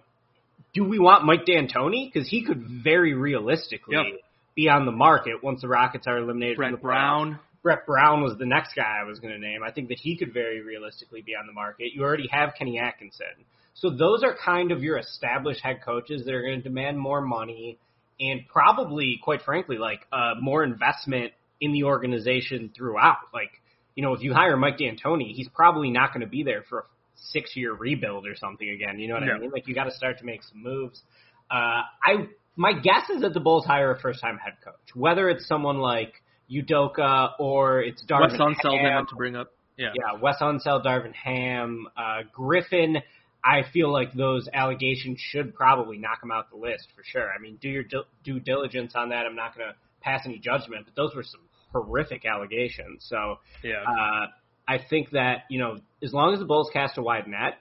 do 0.74 0.84
we 0.84 0.98
want 0.98 1.24
Mike 1.24 1.44
D'Antoni? 1.44 2.10
Because 2.12 2.28
he 2.28 2.44
could 2.44 2.62
very 2.84 3.12
realistically 3.14 3.96
Yep. 3.96 4.20
be 4.54 4.68
on 4.68 4.86
the 4.86 4.92
market 4.92 5.42
once 5.42 5.60
the 5.62 5.68
Rockets 5.68 6.06
are 6.06 6.18
eliminated 6.18 6.56
from 6.56 6.70
Brett 6.70 6.72
the 6.72 6.78
playoffs. 6.78 6.82
Brown. 6.82 7.38
Brett 7.62 7.86
Brown 7.86 8.22
was 8.22 8.38
the 8.38 8.46
next 8.46 8.74
guy 8.74 9.00
I 9.00 9.04
was 9.04 9.18
going 9.18 9.34
to 9.34 9.40
name. 9.40 9.62
I 9.64 9.72
think 9.72 9.88
that 9.88 9.98
he 9.98 10.16
could 10.16 10.32
very 10.32 10.60
realistically 10.62 11.20
be 11.22 11.34
on 11.34 11.48
the 11.48 11.52
market. 11.52 11.92
You 11.92 12.04
already 12.04 12.28
have 12.30 12.54
Kenny 12.56 12.78
Atkinson. 12.78 13.44
So 13.76 13.90
those 13.90 14.22
are 14.22 14.34
kind 14.34 14.72
of 14.72 14.82
your 14.82 14.98
established 14.98 15.60
head 15.62 15.80
coaches 15.84 16.24
that 16.24 16.34
are 16.34 16.42
going 16.42 16.56
to 16.56 16.62
demand 16.62 16.98
more 16.98 17.20
money 17.20 17.78
and 18.18 18.40
probably, 18.50 19.20
quite 19.22 19.42
frankly, 19.42 19.76
like 19.76 20.00
uh, 20.10 20.32
more 20.40 20.64
investment 20.64 21.32
in 21.60 21.72
the 21.72 21.84
organization 21.84 22.70
throughout. 22.74 23.18
Like, 23.34 23.50
you 23.94 24.02
know, 24.02 24.14
if 24.14 24.22
you 24.22 24.32
hire 24.32 24.56
Mike 24.56 24.78
D'Antoni, 24.78 25.32
he's 25.34 25.48
probably 25.54 25.90
not 25.90 26.12
going 26.14 26.22
to 26.22 26.26
be 26.26 26.42
there 26.42 26.64
for 26.68 26.80
a 26.80 26.84
six-year 27.32 27.74
rebuild 27.74 28.26
or 28.26 28.34
something 28.34 28.68
again. 28.68 28.98
You 28.98 29.08
know 29.08 29.14
what 29.14 29.24
I 29.24 29.38
mean? 29.38 29.50
Like, 29.50 29.68
you 29.68 29.74
got 29.74 29.84
to 29.84 29.94
start 29.94 30.18
to 30.18 30.24
make 30.24 30.42
some 30.42 30.62
moves. 30.62 31.02
Uh, 31.50 31.82
I 32.02 32.28
my 32.56 32.72
guess 32.72 33.10
is 33.14 33.20
that 33.20 33.34
the 33.34 33.40
Bulls 33.40 33.66
hire 33.66 33.90
a 33.90 34.00
first-time 34.00 34.38
head 34.38 34.54
coach, 34.64 34.94
whether 34.94 35.28
it's 35.28 35.46
someone 35.46 35.78
like 35.78 36.14
Udoka 36.50 37.32
or 37.38 37.82
it's 37.82 38.02
Darvin 38.04 38.32
Wes 38.32 38.40
Unseld 38.40 38.80
Ham. 38.80 39.06
to 39.08 39.14
bring 39.14 39.36
up. 39.36 39.52
Yeah. 39.76 39.92
Yeah, 39.94 40.18
Wes 40.20 40.36
Unseld, 40.40 40.84
Darvin 40.86 41.12
Ham, 41.12 41.86
uh, 41.96 42.22
Griffin. 42.32 42.96
I 43.46 43.62
feel 43.72 43.92
like 43.92 44.12
those 44.12 44.48
allegations 44.52 45.20
should 45.20 45.54
probably 45.54 45.98
knock 45.98 46.22
him 46.22 46.32
out 46.32 46.50
the 46.50 46.56
list 46.56 46.88
for 46.96 47.04
sure. 47.04 47.30
I 47.32 47.38
mean, 47.40 47.56
do 47.60 47.68
your 47.68 47.84
due- 47.84 48.04
due 48.24 48.40
diligence 48.40 48.94
on 48.96 49.10
that. 49.10 49.24
I'm 49.26 49.36
not 49.36 49.56
going 49.56 49.68
to 49.68 49.74
pass 50.00 50.22
any 50.24 50.38
judgment, 50.38 50.84
but 50.86 50.96
those 50.96 51.14
were 51.14 51.22
some 51.22 51.40
horrific 51.72 52.24
allegations. 52.26 53.06
So 53.08 53.38
Yeah. 53.62 53.82
uh, 53.82 54.26
I 54.66 54.78
think 54.90 55.10
that 55.10 55.44
you 55.48 55.60
know, 55.60 55.76
as 56.02 56.12
long 56.12 56.32
as 56.32 56.40
the 56.40 56.44
Bulls 56.46 56.70
cast 56.72 56.98
a 56.98 57.02
wide 57.02 57.28
net, 57.28 57.58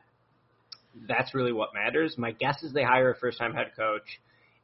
that's 1.07 1.33
really 1.35 1.51
what 1.51 1.69
matters. 1.73 2.17
My 2.17 2.31
guess 2.31 2.63
is 2.63 2.73
they 2.73 2.83
hire 2.83 3.11
a 3.11 3.15
first-time 3.15 3.53
head 3.53 3.71
coach. 3.77 4.19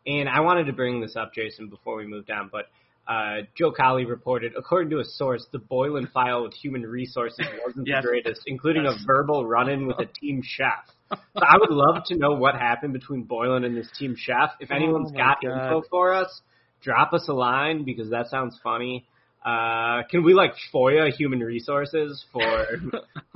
And 0.08 0.28
I 0.28 0.40
wanted 0.40 0.66
to 0.66 0.74
bring 0.74 1.02
this 1.02 1.16
up, 1.16 1.34
Jason, 1.36 1.70
before 1.70 1.96
we 1.98 2.08
move 2.08 2.26
down, 2.26 2.50
but 2.52 2.66
uh, 3.08 3.42
Joe 3.56 3.72
Cowley 3.72 4.06
reported, 4.06 4.54
according 4.58 4.90
to 4.92 5.00
a 5.00 5.04
source, 5.06 5.46
the 5.52 5.60
Boylen 5.60 6.10
file 6.12 6.44
with 6.44 6.54
human 6.54 6.84
resources 6.84 7.46
wasn't 7.66 7.88
Yes. 7.88 8.02
the 8.04 8.08
greatest, 8.08 8.42
including 8.48 8.86
Yes. 8.86 9.00
a 9.02 9.06
verbal 9.06 9.46
run-in 9.46 9.86
with 9.86 10.00
a 10.00 10.06
team 10.06 10.42
chef. 10.44 10.86
So 11.12 11.44
I 11.46 11.58
would 11.58 11.70
love 11.72 12.04
to 12.08 12.16
know 12.16 12.32
what 12.32 12.56
happened 12.56 12.94
between 12.94 13.26
Boylen 13.26 13.66
and 13.66 13.76
this 13.76 13.90
team 13.98 14.16
chef. 14.18 14.52
If 14.60 14.72
anyone's 14.72 15.12
Oh 15.14 15.18
got 15.18 15.38
God. 15.42 15.52
info 15.52 15.84
for 15.90 16.14
us, 16.14 16.42
drop 16.82 17.14
us 17.14 17.26
a 17.28 17.34
line 17.34 17.84
because 17.84 18.10
that 18.12 18.28
sounds 18.28 18.58
funny. 18.64 19.06
Uh, 19.46 20.04
can 20.10 20.24
we 20.24 20.34
like 20.34 20.54
FOIA 20.74 21.12
human 21.12 21.40
resources 21.40 22.24
for, 22.32 22.68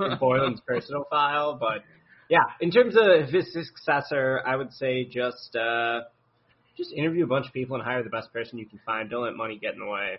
Boylen's 0.00 0.60
personal 0.66 1.04
file? 1.10 1.56
But 1.60 1.82
yeah, 2.28 2.44
in 2.60 2.70
terms 2.70 2.96
of 2.96 3.28
his 3.28 3.52
successor, 3.52 4.40
I 4.46 4.56
would 4.56 4.72
say 4.72 5.04
just 5.04 5.56
uh, 5.56 6.02
just 6.76 6.92
interview 6.92 7.24
a 7.24 7.26
bunch 7.26 7.46
of 7.46 7.52
people 7.52 7.76
and 7.76 7.84
hire 7.84 8.02
the 8.02 8.10
best 8.10 8.32
person 8.32 8.58
you 8.58 8.66
can 8.66 8.80
find. 8.86 9.10
Don't 9.10 9.24
let 9.24 9.34
money 9.34 9.58
get 9.58 9.74
in 9.74 9.80
the 9.80 9.86
way. 9.86 10.18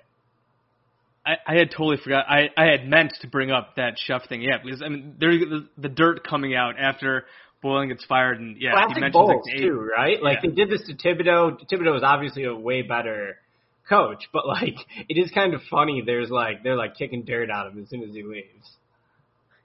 I, 1.26 1.36
I 1.46 1.56
had 1.56 1.72
totally 1.72 1.98
forgot. 2.02 2.26
I, 2.30 2.50
I 2.56 2.66
had 2.66 2.88
meant 2.88 3.14
to 3.22 3.28
bring 3.28 3.52
up 3.52 3.76
that 3.76 3.96
chef 3.98 4.28
thing. 4.30 4.42
Yeah, 4.42 4.58
because 4.64 4.82
I 4.82 4.88
mean, 4.90 5.16
there's 5.20 5.42
the, 5.42 5.68
the 5.78 5.90
dirt 5.90 6.26
coming 6.26 6.56
out 6.56 6.76
after 6.80 7.26
Boylen 7.64 7.90
gets 7.90 8.06
fired, 8.06 8.40
and 8.40 8.58
yeah, 8.60 8.72
he 8.72 8.76
Classic 8.76 9.02
mentions 9.02 9.14
Bulls 9.14 9.46
like 9.46 9.58
too, 9.60 9.90
right? 9.98 10.22
Like 10.22 10.40
Yeah. 10.44 10.50
they 10.50 10.56
did 10.56 10.70
this 10.70 10.86
to 10.88 10.94
Thibodeau. 10.94 11.60
Thibodeau 11.70 11.94
was 11.94 12.04
obviously 12.04 12.44
a 12.46 12.56
way 12.56 12.82
better 12.82 13.38
coach, 13.90 14.28
but 14.32 14.46
like 14.48 14.76
it 15.10 15.18
is 15.18 15.32
kind 15.32 15.54
of 15.54 15.62
funny. 15.70 16.04
There's 16.06 16.30
like 16.30 16.64
they're 16.64 16.76
like 16.76 16.96
kicking 16.96 17.24
dirt 17.24 17.50
out 17.50 17.68
of 17.68 17.74
him 17.74 17.84
as 17.84 17.90
soon 17.90 18.04
as 18.04 18.14
he 18.14 18.24
leaves. 18.24 18.70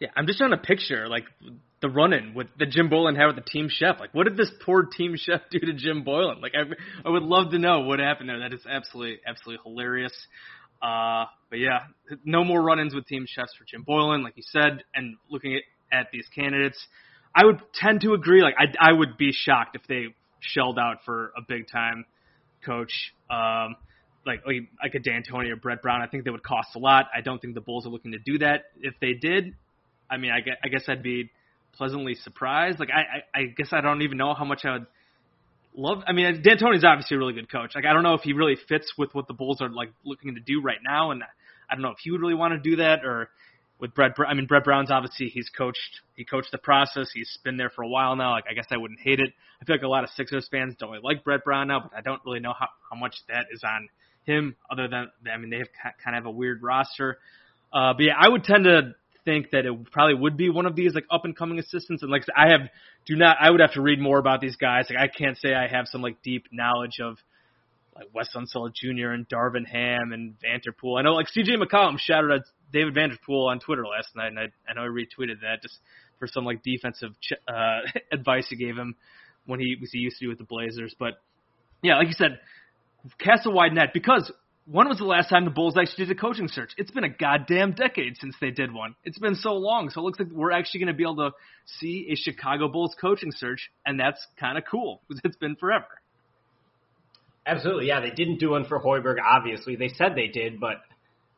Yeah, 0.01 0.09
I'm 0.17 0.27
just 0.27 0.39
trying 0.39 0.51
to 0.51 0.57
picture 0.57 1.07
like 1.09 1.25
the 1.81 1.89
run-in 1.89 2.35
with 2.35 2.47
the 2.59 2.67
Jim 2.67 2.89
Boylen 2.89 3.17
had 3.17 3.27
with 3.27 3.37
the 3.37 3.43
team 3.49 3.69
chef. 3.71 4.01
Like, 4.01 4.15
what 4.15 4.25
did 4.25 4.37
this 4.37 4.51
poor 4.65 4.85
team 4.85 5.15
chef 5.17 5.41
do 5.51 5.59
to 5.61 5.73
Jim 5.75 6.05
Boylen? 6.05 6.41
Like, 6.41 6.53
I 6.55 6.63
I 7.07 7.11
would 7.11 7.23
love 7.23 7.51
to 7.53 7.59
know 7.59 7.81
what 7.81 7.99
happened 7.99 8.29
there. 8.29 8.39
That 8.41 8.53
is 8.53 8.61
absolutely 8.69 9.21
absolutely 9.27 9.63
hilarious. 9.65 10.13
Uh, 10.81 11.27
but 11.49 11.61
yeah, 11.61 11.81
no 12.25 12.43
more 12.43 12.61
run-ins 12.61 12.93
with 12.95 13.07
team 13.07 13.25
chefs 13.29 13.55
for 13.57 13.65
Jim 13.65 13.85
Boylen, 13.89 14.25
like 14.25 14.37
you 14.37 14.43
said. 14.45 14.83
And 14.95 15.17
looking 15.31 15.55
at, 15.55 15.63
at 15.97 16.07
these 16.13 16.27
candidates, 16.35 16.85
I 17.35 17.45
would 17.45 17.61
tend 17.75 18.03
to 18.03 18.15
agree. 18.15 18.43
Like, 18.43 18.55
I 18.59 18.91
I 18.91 18.93
would 18.93 19.17
be 19.17 19.33
shocked 19.33 19.77
if 19.77 19.87
they 19.87 20.15
shelled 20.41 20.79
out 20.79 20.99
for 21.05 21.33
a 21.37 21.43
big-time 21.47 22.05
coach. 22.65 23.13
Um, 23.31 23.77
like 24.27 24.47
like 24.47 24.69
like 24.83 24.95
a 24.95 25.01
D'Antoni 25.01 25.51
or 25.51 25.57
Brett 25.57 25.83
Brown, 25.83 26.03
I 26.03 26.07
think 26.07 26.25
they 26.25 26.31
would 26.31 26.43
cost 26.43 26.69
a 26.77 26.79
lot. 26.79 27.07
I 27.15 27.21
don't 27.21 27.41
think 27.41 27.55
the 27.55 27.61
Bulls 27.61 27.87
are 27.87 27.91
looking 27.91 28.13
to 28.13 28.19
do 28.19 28.39
that. 28.39 28.67
If 28.81 28.95
they 29.01 29.15
did, 29.15 29.55
I 30.11 30.17
mean, 30.17 30.31
I 30.31 30.41
guess, 30.41 30.57
I 30.65 30.69
guess 30.69 30.85
I'd 30.89 31.03
be 31.03 31.31
pleasantly 31.75 32.15
surprised. 32.15 32.79
Like 32.79 32.91
I, 32.91 33.39
I, 33.39 33.41
I 33.41 33.45
guess 33.57 33.69
I 33.73 33.81
don't 33.81 34.03
even 34.03 34.19
know 34.19 34.35
how 34.35 34.45
much 34.45 34.65
I 34.65 34.73
would 34.75 34.87
love. 35.75 36.03
I 36.07 36.13
mean, 36.13 36.43
D'Antoni's 36.43 36.85
obviously 36.85 37.17
a 37.17 37.19
really 37.19 37.33
good 37.33 37.51
coach. 37.51 37.73
Like 37.75 37.85
I 37.85 37.93
don't 37.93 38.03
know 38.03 38.15
if 38.15 38.23
he 38.23 38.33
really 38.33 38.57
fits 38.69 38.93
with 38.97 39.15
what 39.15 39.27
the 39.27 39.35
Bulls 39.35 39.61
are 39.61 39.69
like 39.69 39.93
looking 40.05 40.35
to 40.35 40.41
do 40.41 40.61
right 40.63 40.81
now, 40.85 41.11
and 41.11 41.23
I 41.69 41.75
don't 41.75 41.83
know 41.83 41.91
if 41.91 41.99
he 42.03 42.11
would 42.11 42.21
really 42.21 42.35
want 42.35 42.53
to 42.53 42.71
do 42.71 42.77
that 42.77 43.05
or 43.05 43.31
with 43.83 43.95
Brett. 43.95 44.13
I 44.27 44.33
mean, 44.33 44.47
Brett 44.47 44.63
Brown's 44.63 44.93
obviously 44.93 45.27
he's 45.27 45.51
coached 45.51 46.01
he 46.15 46.25
coached 46.25 46.53
the 46.53 46.59
process. 46.59 47.11
He's 47.13 47.37
been 47.45 47.57
there 47.57 47.69
for 47.69 47.83
a 47.83 47.89
while 47.89 48.15
now. 48.15 48.31
Like 48.31 48.45
I 48.49 48.55
guess 48.55 48.67
I 48.71 48.77
wouldn't 48.77 49.01
hate 49.01 49.19
it. 49.19 49.31
I 49.61 49.65
feel 49.65 49.77
like 49.77 49.83
a 49.83 49.89
lot 49.89 50.05
of 50.05 50.11
Sixers 50.11 50.49
fans 50.51 50.77
don't 50.79 50.91
really 50.91 51.03
like 51.03 51.25
Brett 51.25 51.45
Brown 51.45 51.69
now, 51.69 51.81
but 51.81 51.91
I 51.95 52.01
don't 52.01 52.23
really 52.25 52.41
know 52.41 52.55
how 52.59 52.69
how 52.89 52.97
much 52.97 53.17
that 53.29 53.47
is 53.53 53.63
on 53.65 53.89
him. 54.25 54.55
Other 54.71 54.87
than 54.89 55.11
I 55.31 55.37
mean, 55.37 55.51
they 55.51 55.59
have 55.59 55.69
kind 56.03 56.17
of 56.17 56.25
a 56.27 56.31
weird 56.31 56.63
roster. 56.63 57.19
Uh, 57.73 57.93
but 57.93 58.05
yeah, 58.05 58.15
I 58.19 58.29
would 58.29 58.45
tend 58.45 58.65
to 58.65 58.95
think 59.25 59.51
that 59.51 59.67
it 59.67 59.91
probably 59.91 60.15
would 60.15 60.37
be 60.37 60.49
one 60.49 60.67
of 60.67 60.77
these 60.77 60.95
like 60.95 61.07
up 61.11 61.25
and 61.25 61.37
coming 61.37 61.59
assistants. 61.59 62.03
And 62.03 62.11
like 62.11 62.23
I 62.37 62.51
have 62.51 62.61
do 63.05 63.17
not 63.17 63.37
I 63.41 63.51
would 63.51 63.61
have 63.61 63.73
to 63.73 63.83
read 63.83 63.99
more 63.99 64.19
about 64.19 64.41
these 64.41 64.55
guys. 64.55 64.87
Like 64.89 64.99
I 64.99 65.09
can't 65.09 65.37
say 65.37 65.55
I 65.55 65.67
have 65.67 65.89
some 65.89 66.03
like 66.03 66.23
deep 66.23 66.47
knowledge 66.53 67.01
of 67.03 67.19
like 67.95 68.09
Wes 68.15 68.29
Unseld 68.35 68.75
Jr. 68.75 69.09
and 69.09 69.29
Darvin 69.29 69.67
Ham 69.67 70.13
and 70.13 70.35
Vanterpool. 70.41 70.99
I 70.99 71.03
know 71.03 71.15
like 71.15 71.27
CJ 71.27 71.63
McCollum 71.63 71.99
shouted 71.99 72.31
at 72.31 72.43
David 72.73 72.95
Vanterpool 72.95 73.49
on 73.49 73.61
Twitter 73.61 73.87
last 73.87 74.17
night, 74.17 74.29
and 74.29 74.39
I, 74.39 74.49
I 74.69 74.75
know 74.75 74.83
I 74.83 74.87
retweeted 74.87 75.41
that 75.43 75.63
just 75.63 75.79
for 76.19 76.27
some 76.27 76.45
like 76.45 76.63
defensive 76.63 77.11
ch- 77.21 77.33
uh, 77.49 77.81
advice 78.13 78.47
he 78.49 78.57
gave 78.57 78.77
him 78.77 78.97
when 79.47 79.61
he 79.61 79.77
was 79.81 79.91
he 79.93 79.99
used 79.99 80.19
to 80.19 80.27
do 80.27 80.29
with 80.29 80.39
the 80.39 80.45
Blazers. 80.45 80.95
But 80.99 81.15
yeah, 81.83 81.97
like 81.99 82.09
you 82.09 82.15
said, 82.15 82.39
cast 83.19 83.47
a 83.47 83.51
wide 83.51 83.73
net 83.73 83.91
because 83.93 84.31
when 84.65 84.89
was 84.89 84.99
the 84.99 85.05
last 85.05 85.29
time 85.29 85.45
the 85.45 85.51
Bulls 85.51 85.77
actually 85.77 86.07
did 86.07 86.17
a 86.17 86.21
coaching 86.21 86.49
search? 86.49 86.73
It's 86.77 86.91
been 86.91 87.05
a 87.05 87.09
goddamn 87.09 87.73
decade 87.73 88.17
since 88.19 88.37
they 88.41 88.51
did 88.51 88.73
one. 88.73 88.95
It's 89.05 89.19
been 89.19 89.35
so 89.35 89.55
long. 89.55 89.91
So 89.91 90.01
it 90.01 90.05
looks 90.05 90.21
like 90.21 90.29
we're 90.31 90.53
actually 90.53 90.81
going 90.81 90.93
to 90.93 90.97
be 90.97 91.03
able 91.03 91.17
to 91.17 91.31
see 91.81 92.09
a 92.11 92.17
Chicago 92.17 92.69
Bulls 92.69 92.95
coaching 93.01 93.33
search, 93.33 93.71
and 93.85 93.99
that's 93.99 94.25
kind 94.39 94.57
of 94.57 94.65
cool 94.71 95.03
because 95.09 95.21
it's 95.25 95.37
been 95.37 95.57
forever. 95.57 95.89
Absolutely, 97.47 97.89
yeah. 97.89 98.01
They 98.01 98.11
didn't 98.11 98.39
do 98.39 98.51
one 98.51 98.65
for 98.65 98.81
Hoiberg, 98.81 99.17
obviously. 99.23 99.77
They 99.77 99.89
said 99.89 100.15
they 100.15 100.29
did, 100.29 100.61
but 100.61 100.77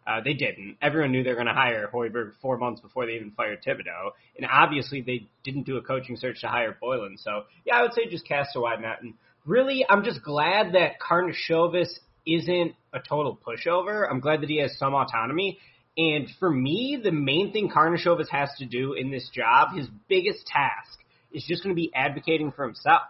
uh, 0.07 0.21
they 0.23 0.35
didn't. 0.35 0.77
Everyone 0.83 1.13
knew 1.13 1.23
they 1.23 1.31
were 1.31 1.37
going 1.37 1.47
to 1.47 1.55
hire 1.55 1.89
Hoiberg 1.93 2.33
four 2.43 2.59
months 2.59 2.81
before 2.81 3.07
they 3.07 3.13
even 3.13 3.31
fired 3.31 3.63
Thibodeau. 3.67 4.11
And 4.37 4.47
obviously, 4.51 5.01
they 5.01 5.29
didn't 5.45 5.65
do 5.65 5.79
a 5.79 5.83
coaching 5.83 6.17
search 6.17 6.43
to 6.43 6.49
hire 6.49 6.77
Boylen. 6.83 7.19
So, 7.19 7.45
yeah, 7.65 7.77
I 7.77 7.83
would 7.83 7.95
say 7.95 8.07
just 8.11 8.27
cast 8.27 8.55
a 8.55 8.61
wide 8.61 8.81
net. 8.81 8.99
And 9.01 9.15
really, 9.47 9.85
I'm 9.89 10.05
just 10.05 10.23
glad 10.23 10.75
that 10.75 11.01
Karnisovas 11.01 11.89
isn't 12.27 12.75
a 12.93 13.01
total 13.01 13.39
pushover. 13.47 14.07
I'm 14.11 14.21
glad 14.21 14.43
that 14.43 14.51
he 14.51 14.61
has 14.61 14.77
some 14.79 14.95
autonomy. 14.95 15.59
And 15.97 16.29
for 16.39 16.51
me, 16.51 16.99
the 17.03 17.13
main 17.13 17.53
thing 17.53 17.71
Karnisovas 17.71 18.29
has 18.29 18.51
to 18.59 18.67
do 18.67 18.95
in 18.95 19.11
this 19.11 19.31
job, 19.33 19.75
his 19.75 19.87
biggest 20.09 20.47
task, 20.47 20.99
is 21.33 21.45
just 21.45 21.63
going 21.63 21.75
to 21.75 21.81
be 21.81 21.91
advocating 21.95 22.53
for 22.53 22.65
himself. 22.65 23.03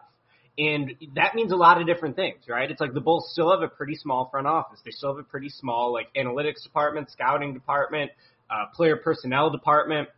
And 0.56 0.92
that 1.16 1.34
means 1.34 1.50
a 1.50 1.56
lot 1.56 1.80
of 1.80 1.86
different 1.86 2.14
things, 2.14 2.44
right? 2.48 2.70
It's 2.70 2.80
like 2.80 2.94
the 2.94 3.00
Bulls 3.00 3.28
still 3.32 3.50
have 3.50 3.62
a 3.62 3.68
pretty 3.68 3.96
small 3.96 4.28
front 4.30 4.46
office. 4.46 4.78
They 4.84 4.92
still 4.92 5.10
have 5.10 5.18
a 5.18 5.28
pretty 5.28 5.48
small 5.48 5.92
like 5.92 6.06
analytics 6.14 6.62
department, 6.62 7.10
scouting 7.10 7.54
department, 7.54 8.12
uh, 8.48 8.66
player 8.72 8.96
personnel 8.96 9.50
department. 9.50 10.08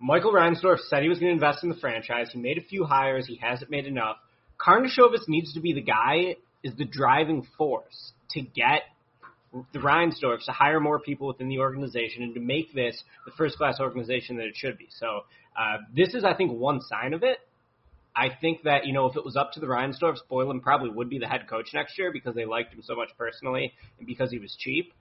Michael 0.00 0.32
Reinsdorf 0.32 0.78
said 0.88 1.02
he 1.02 1.08
was 1.08 1.18
going 1.18 1.30
to 1.30 1.34
invest 1.34 1.62
in 1.62 1.68
the 1.68 1.76
franchise. 1.76 2.30
He 2.32 2.40
made 2.40 2.58
a 2.58 2.62
few 2.62 2.84
hires. 2.84 3.26
He 3.26 3.36
hasn't 3.36 3.70
made 3.70 3.86
enough. 3.86 4.16
Karnisovas 4.58 5.28
needs 5.28 5.54
to 5.54 5.60
be 5.60 5.72
the 5.72 5.82
guy, 5.82 6.36
is 6.62 6.74
the 6.76 6.84
driving 6.84 7.46
force 7.56 8.12
to 8.30 8.40
get 8.40 8.82
the 9.72 9.78
Reinsdorfs 9.78 10.44
to 10.46 10.52
hire 10.52 10.80
more 10.80 10.98
people 10.98 11.26
within 11.26 11.48
the 11.48 11.58
organization 11.58 12.22
and 12.22 12.34
to 12.34 12.40
make 12.40 12.72
this 12.72 13.02
the 13.26 13.32
first 13.36 13.56
class 13.56 13.80
organization 13.80 14.36
that 14.36 14.46
it 14.46 14.54
should 14.56 14.78
be. 14.78 14.88
So 14.90 15.24
uh, 15.58 15.78
this 15.94 16.14
is, 16.14 16.24
I 16.24 16.34
think, 16.34 16.52
one 16.52 16.80
sign 16.80 17.14
of 17.14 17.22
it. 17.22 17.38
I 18.14 18.28
think 18.40 18.62
that, 18.64 18.86
you 18.86 18.92
know, 18.92 19.06
if 19.06 19.16
it 19.16 19.24
was 19.24 19.36
up 19.36 19.52
to 19.52 19.60
the 19.60 19.66
Reinsdorfs, 19.66 20.18
Boylen 20.30 20.60
probably 20.62 20.90
would 20.90 21.08
be 21.08 21.18
the 21.18 21.28
head 21.28 21.48
coach 21.48 21.68
next 21.72 21.98
year 21.98 22.12
because 22.12 22.34
they 22.34 22.44
liked 22.44 22.72
him 22.74 22.82
so 22.82 22.96
much 22.96 23.10
personally 23.16 23.72
and 23.98 24.06
because 24.06 24.30
he 24.30 24.38
was 24.38 24.56
cheap. 24.58 24.92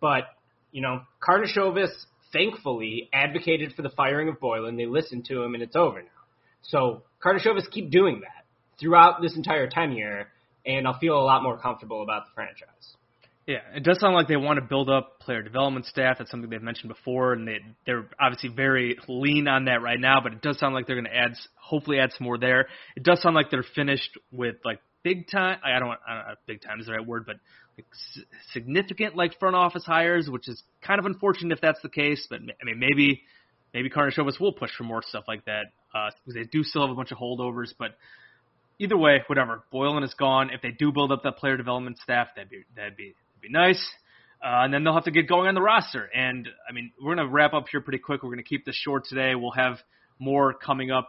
But, 0.00 0.24
you 0.70 0.82
know, 0.82 1.02
Karnisovas 1.26 1.90
thankfully 2.32 3.08
advocated 3.12 3.72
for 3.74 3.82
the 3.82 3.90
firing 3.90 4.28
of 4.28 4.38
Boylen. 4.38 4.76
They 4.76 4.86
listened 4.86 5.24
to 5.26 5.42
him 5.42 5.54
and 5.54 5.62
it's 5.62 5.76
over 5.76 6.02
now. 6.02 6.08
So 6.62 7.02
Karnisovas 7.24 7.70
keep 7.70 7.90
doing 7.90 8.20
that 8.20 8.44
throughout 8.78 9.22
this 9.22 9.34
entire 9.34 9.68
tenure 9.68 10.28
and 10.66 10.86
I'll 10.86 10.98
feel 10.98 11.18
a 11.18 11.24
lot 11.24 11.42
more 11.42 11.58
comfortable 11.58 12.02
about 12.02 12.26
the 12.26 12.32
franchise. 12.34 12.97
Yeah, 13.48 13.60
it 13.74 13.82
does 13.82 13.98
sound 13.98 14.14
like 14.14 14.28
they 14.28 14.36
want 14.36 14.58
to 14.58 14.62
build 14.62 14.90
up 14.90 15.20
player 15.20 15.40
development 15.40 15.86
staff. 15.86 16.18
That's 16.18 16.30
something 16.30 16.50
they've 16.50 16.60
mentioned 16.60 16.90
before, 16.90 17.32
and 17.32 17.48
they 17.48 17.60
they're 17.86 18.06
obviously 18.20 18.50
very 18.50 18.98
lean 19.08 19.48
on 19.48 19.64
that 19.64 19.80
right 19.80 19.98
now. 19.98 20.20
But 20.22 20.34
it 20.34 20.42
does 20.42 20.58
sound 20.58 20.74
like 20.74 20.86
they're 20.86 20.96
going 20.96 21.10
to 21.10 21.16
add, 21.16 21.32
hopefully, 21.54 21.98
add 21.98 22.10
some 22.12 22.26
more 22.26 22.36
there. 22.36 22.68
It 22.94 23.04
does 23.04 23.22
sound 23.22 23.34
like 23.34 23.50
they're 23.50 23.64
finished 23.74 24.18
with 24.30 24.56
like 24.66 24.80
big 25.02 25.30
time. 25.30 25.60
I 25.64 25.78
don't, 25.78 25.88
I 26.06 26.14
don't 26.14 26.26
know 26.26 26.32
if 26.32 26.38
big 26.46 26.60
time 26.60 26.78
is 26.78 26.86
the 26.88 26.92
right 26.92 27.06
word, 27.06 27.24
but 27.24 27.36
like 27.78 27.86
significant 28.52 29.16
like 29.16 29.38
front 29.38 29.56
office 29.56 29.84
hires, 29.86 30.28
which 30.28 30.46
is 30.46 30.62
kind 30.86 30.98
of 31.00 31.06
unfortunate 31.06 31.54
if 31.54 31.62
that's 31.62 31.80
the 31.80 31.88
case. 31.88 32.26
But 32.28 32.40
I 32.40 32.64
mean, 32.66 32.78
maybe 32.78 33.22
maybe 33.72 33.88
Karnisovas 33.88 34.38
will 34.38 34.52
push 34.52 34.72
for 34.76 34.84
more 34.84 35.00
stuff 35.08 35.24
like 35.26 35.46
that 35.46 35.72
uh, 35.94 36.10
because 36.26 36.34
they 36.34 36.44
do 36.44 36.62
still 36.62 36.82
have 36.82 36.90
a 36.90 36.94
bunch 36.94 37.12
of 37.12 37.16
holdovers, 37.16 37.72
but 37.78 37.96
either 38.78 38.98
way, 38.98 39.22
whatever. 39.26 39.64
Boylen 39.72 40.04
is 40.04 40.12
gone. 40.12 40.50
If 40.50 40.60
they 40.60 40.70
do 40.70 40.92
build 40.92 41.12
up 41.12 41.22
that 41.22 41.38
player 41.38 41.56
development 41.56 41.96
staff, 41.96 42.28
that'd 42.36 42.50
be 42.50 42.64
that'd 42.76 42.94
be 42.94 43.14
be 43.40 43.50
nice. 43.50 43.84
Uh, 44.42 44.62
and 44.62 44.72
then 44.72 44.84
they'll 44.84 44.94
have 44.94 45.04
to 45.04 45.10
get 45.10 45.28
going 45.28 45.48
on 45.48 45.54
the 45.54 45.62
roster. 45.62 46.08
And 46.14 46.48
I 46.68 46.72
mean, 46.72 46.92
we're 47.00 47.16
going 47.16 47.26
to 47.26 47.32
wrap 47.32 47.54
up 47.54 47.66
here 47.70 47.80
pretty 47.80 47.98
quick. 47.98 48.22
We're 48.22 48.30
going 48.30 48.38
to 48.38 48.48
keep 48.48 48.64
this 48.64 48.76
short 48.76 49.04
today. 49.06 49.34
We'll 49.34 49.50
have 49.52 49.78
more 50.20 50.54
coming 50.54 50.90
up 50.90 51.08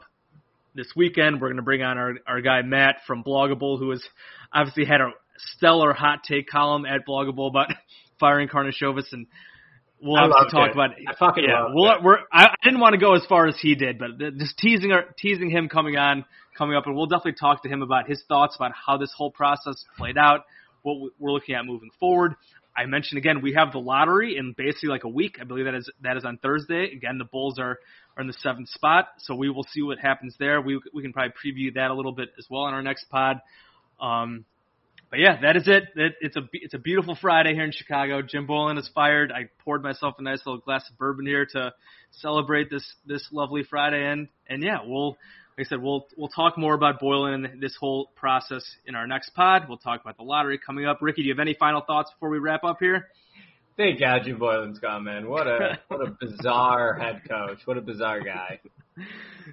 this 0.74 0.88
weekend. 0.96 1.42
We're 1.42 1.50
going 1.50 1.58
to 1.58 1.63
bring 1.63 1.84
on 1.84 1.98
our, 1.98 2.13
our 2.28 2.42
guy 2.42 2.62
Matt 2.63 2.98
from 3.06 3.22
Blog 3.22 3.52
a 3.52 3.56
Bull, 3.56 3.78
who 3.78 3.92
has 3.92 4.04
obviously 4.52 4.86
had 4.86 5.02
a 5.02 5.12
stellar 5.58 5.94
hot 5.94 6.20
take 6.28 6.48
column 6.48 6.86
at 6.86 7.06
Blog 7.06 7.28
a 7.28 7.32
Bull 7.32 7.48
about 7.48 7.68
firing 8.20 8.48
Karnisovas, 8.48 9.12
and 9.12 9.28
we'll 10.02 10.18
obviously 10.18 10.50
talk 10.50 10.70
it. 10.70 10.74
about. 10.74 10.92
I 10.92 11.15
fucking 11.18 11.44
yeah, 11.48 11.63
love 11.63 11.72
we'll, 11.74 11.92
it. 11.92 12.04
we're. 12.04 12.18
I, 12.32 12.46
I 12.46 12.56
didn't 12.63 12.80
want 12.80 12.94
to 12.94 13.00
go 13.00 13.13
as 13.13 13.24
far 13.28 13.48
as 13.48 13.56
he 13.62 13.76
did, 13.76 14.00
but 14.00 14.18
just 14.38 14.58
teasing 14.58 14.92
our, 14.92 15.06
teasing 15.20 15.50
him 15.50 15.70
coming 15.70 15.98
on, 15.98 16.26
coming 16.58 16.76
up, 16.76 16.88
and 16.88 16.96
we'll 16.96 17.08
definitely 17.08 17.36
talk 17.39 17.63
to 17.63 17.70
him 17.70 17.82
about 17.82 18.08
his 18.08 18.24
thoughts 18.28 18.56
about 18.56 18.72
how 18.74 18.98
this 18.98 19.13
whole 19.15 19.32
process 19.32 19.84
played 19.98 20.18
out 20.18 20.46
what 20.84 21.12
we're 21.20 21.32
looking 21.32 21.56
at 21.56 21.65
moving 21.65 21.89
forward. 22.00 22.36
I 22.76 22.86
mentioned 22.86 23.18
again 23.18 23.42
we 23.42 23.54
have 23.54 23.72
the 23.72 23.80
lottery 23.80 24.38
in 24.38 24.54
basically 24.56 24.89
like 24.89 25.04
a 25.04 25.10
week. 25.10 25.38
I 25.42 25.44
believe 25.44 25.65
that 25.65 25.76
is 25.76 25.89
that 26.02 26.18
is 26.18 26.26
on 26.26 26.38
Thursday. 26.38 26.92
Again, 26.94 27.18
the 27.18 27.26
Bulls 27.26 27.60
are 27.60 27.80
are 28.18 28.22
in 28.22 28.28
the 28.28 28.34
seventh 28.34 28.70
spot, 28.70 29.10
so 29.20 29.36
we 29.36 29.50
will 29.50 29.65
see 29.72 29.82
what 29.82 30.00
happens 30.00 30.36
there. 30.39 30.62
We 30.62 30.80
we 30.94 31.02
can 31.02 31.13
probably 31.13 31.34
preview 31.34 31.74
that 31.76 31.92
a 31.92 31.94
little 31.94 32.13
bit 32.13 32.30
as 32.38 32.48
well 32.50 32.68
in 32.68 32.74
our 32.74 32.82
next 32.82 33.06
pod. 33.10 33.42
Um, 34.00 34.46
but 35.10 35.20
yeah, 35.20 35.42
that 35.42 35.58
is 35.58 35.68
it. 35.68 35.86
it. 35.96 36.13
It's 36.22 36.36
a 36.36 36.42
it's 36.54 36.74
a 36.76 36.78
beautiful 36.78 37.18
Friday 37.20 37.54
here 37.56 37.63
in 37.63 37.72
Chicago. 37.72 38.22
Jim 38.22 38.46
Boylen 38.46 38.78
is 38.78 38.89
fired. 38.94 39.32
I 39.32 39.50
poured 39.63 39.82
myself 39.82 40.15
a 40.20 40.22
nice 40.22 40.46
little 40.46 40.62
glass 40.62 40.88
of 40.89 40.98
bourbon 40.98 41.26
here 41.26 41.48
to 41.54 41.74
celebrate 42.12 42.70
this 42.70 42.86
this 43.08 43.28
lovely 43.32 43.63
Friday, 43.63 44.06
and 44.06 44.28
and 44.48 44.63
yeah, 44.63 44.80
we'll 44.86 45.18
like 45.60 45.67
I 45.67 45.69
said, 45.72 45.82
we'll 45.82 46.08
we'll 46.15 46.30
talk 46.30 46.58
more 46.58 46.74
about 46.74 47.02
Boylen 47.02 47.34
and 47.34 47.62
this 47.62 47.76
whole 47.78 48.12
process 48.15 48.63
in 48.86 48.95
our 48.95 49.06
next 49.06 49.32
pod. 49.32 49.63
We'll 49.67 49.78
talk 49.78 50.00
about 50.00 50.15
the 50.15 50.24
lottery 50.24 50.58
coming 50.58 50.86
up. 50.86 51.00
Ricky, 51.02 51.22
do 51.22 51.28
you 51.28 51.34
have 51.34 51.39
any 51.41 51.54
final 51.54 51.82
thoughts 51.82 52.10
before 52.12 52.30
we 52.30 52.39
wrap 52.39 52.63
up 52.63 52.78
here? 52.80 53.08
Thank 53.76 54.00
God 54.00 54.22
Jim 54.24 54.39
Boylen's 54.39 54.80
gone, 54.80 55.04
man. 55.04 55.30
What 55.30 55.48
a 55.48 55.78
what 55.89 56.00
a 56.08 56.12
bizarre 56.22 56.93
head 56.93 57.24
coach. 57.30 57.58
What 57.65 57.78
a 57.78 57.82
bizarre 57.82 58.22
guy. 58.22 58.62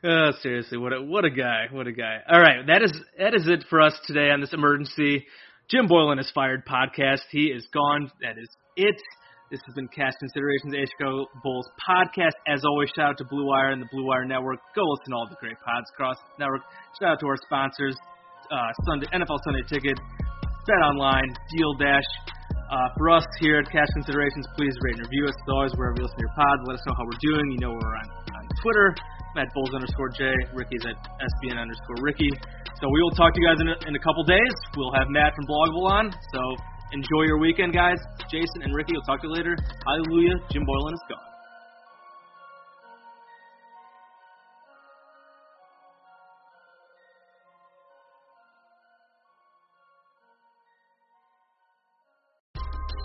Oh, 0.05 0.31
seriously, 0.42 0.79
what 0.79 0.92
a 0.92 1.03
what 1.03 1.25
a 1.25 1.31
guy, 1.31 1.66
what 1.73 1.88
a 1.88 1.92
guy. 1.92 2.21
All 2.31 2.40
right, 2.40 2.64
that 2.69 2.83
is 2.83 2.92
that 3.19 3.35
is 3.35 3.49
it 3.49 3.64
for 3.69 3.83
us 3.83 3.99
today 4.07 4.31
on 4.31 4.40
this 4.40 4.53
emergency 4.53 5.27
Jim 5.69 5.88
Boylen 5.88 6.21
is 6.21 6.31
fired 6.33 6.64
podcast. 6.64 7.23
He 7.33 7.47
is 7.47 7.66
gone. 7.75 8.12
That 8.23 8.38
is 8.38 8.49
it. 8.77 9.03
This 9.46 9.62
has 9.62 9.78
been 9.78 9.87
Cash 9.94 10.18
Considerations, 10.18 10.74
a 10.74 10.82
Chicago 10.90 11.30
Bulls 11.38 11.70
podcast. 11.78 12.35
As 12.50 12.66
always, 12.66 12.90
shout 12.98 13.14
out 13.14 13.18
to 13.22 13.26
Blue 13.30 13.46
Wire 13.46 13.70
and 13.70 13.78
the 13.78 13.87
Blue 13.94 14.02
Wire 14.02 14.26
Network. 14.26 14.59
Go 14.74 14.82
listen 14.82 15.14
to 15.14 15.16
all 15.22 15.30
the 15.30 15.38
great 15.38 15.54
pods 15.62 15.87
across 15.94 16.18
the 16.18 16.42
network. 16.42 16.66
Shout 16.98 17.14
out 17.14 17.20
to 17.22 17.30
our 17.30 17.38
sponsors, 17.46 17.94
uh, 18.50 18.59
Sunday 18.90 19.06
NFL 19.14 19.38
Sunday 19.46 19.62
Ticket, 19.70 19.94
Bet 20.66 20.82
Online, 20.90 21.30
Deal 21.54 21.78
Dash. 21.78 22.11
Uh, 22.42 22.90
for 22.98 23.14
us 23.14 23.22
here 23.38 23.62
at 23.62 23.70
Cash 23.70 23.87
Considerations, 23.94 24.50
please 24.59 24.74
rate 24.82 24.98
and 24.98 25.06
review 25.06 25.30
us. 25.30 25.37
As 25.38 25.50
always, 25.54 25.72
wherever 25.78 25.94
you 25.94 26.11
listen 26.11 26.18
to 26.18 26.26
your 26.26 26.35
pods, 26.35 26.61
let 26.66 26.74
us 26.74 26.82
know 26.82 26.98
how 26.98 27.06
we're 27.06 27.22
doing. 27.22 27.46
You 27.54 27.61
know 27.62 27.70
we're 27.70 27.96
on, 28.02 28.06
on 28.11 28.44
Twitter, 28.66 28.98
at 29.38 29.46
Bulls 29.54 29.70
underscore 29.70 30.11
J. 30.11 30.26
Ricky's 30.59 30.82
at 30.90 30.98
SBN 30.98 31.54
underscore 31.54 32.02
Ricky. 32.02 32.35
So 32.82 32.90
we 32.90 32.98
will 32.98 33.14
talk 33.14 33.30
to 33.30 33.38
you 33.38 33.46
guys 33.46 33.62
in 33.62 33.70
a, 33.70 33.76
in 33.87 33.94
a 33.94 34.02
couple 34.02 34.26
days. 34.26 34.54
We'll 34.74 34.90
have 34.98 35.06
Matt 35.06 35.38
from 35.38 35.46
Blog 35.46 35.70
a 35.70 35.72
Bull 35.78 35.87
on. 35.87 36.06
So 36.35 36.40
enjoy 36.92 37.22
your 37.27 37.38
weekend, 37.38 37.72
guys. 37.72 37.99
Jason 38.31 38.62
and 38.62 38.75
Ricky, 38.75 38.92
we'll 38.92 39.03
talk 39.03 39.20
to 39.22 39.29
you 39.29 39.35
later. 39.35 39.57
Hallelujah. 39.87 40.35
Jim 40.51 40.64
Boylen 40.66 40.94
is 40.94 41.03
gone. 41.09 41.36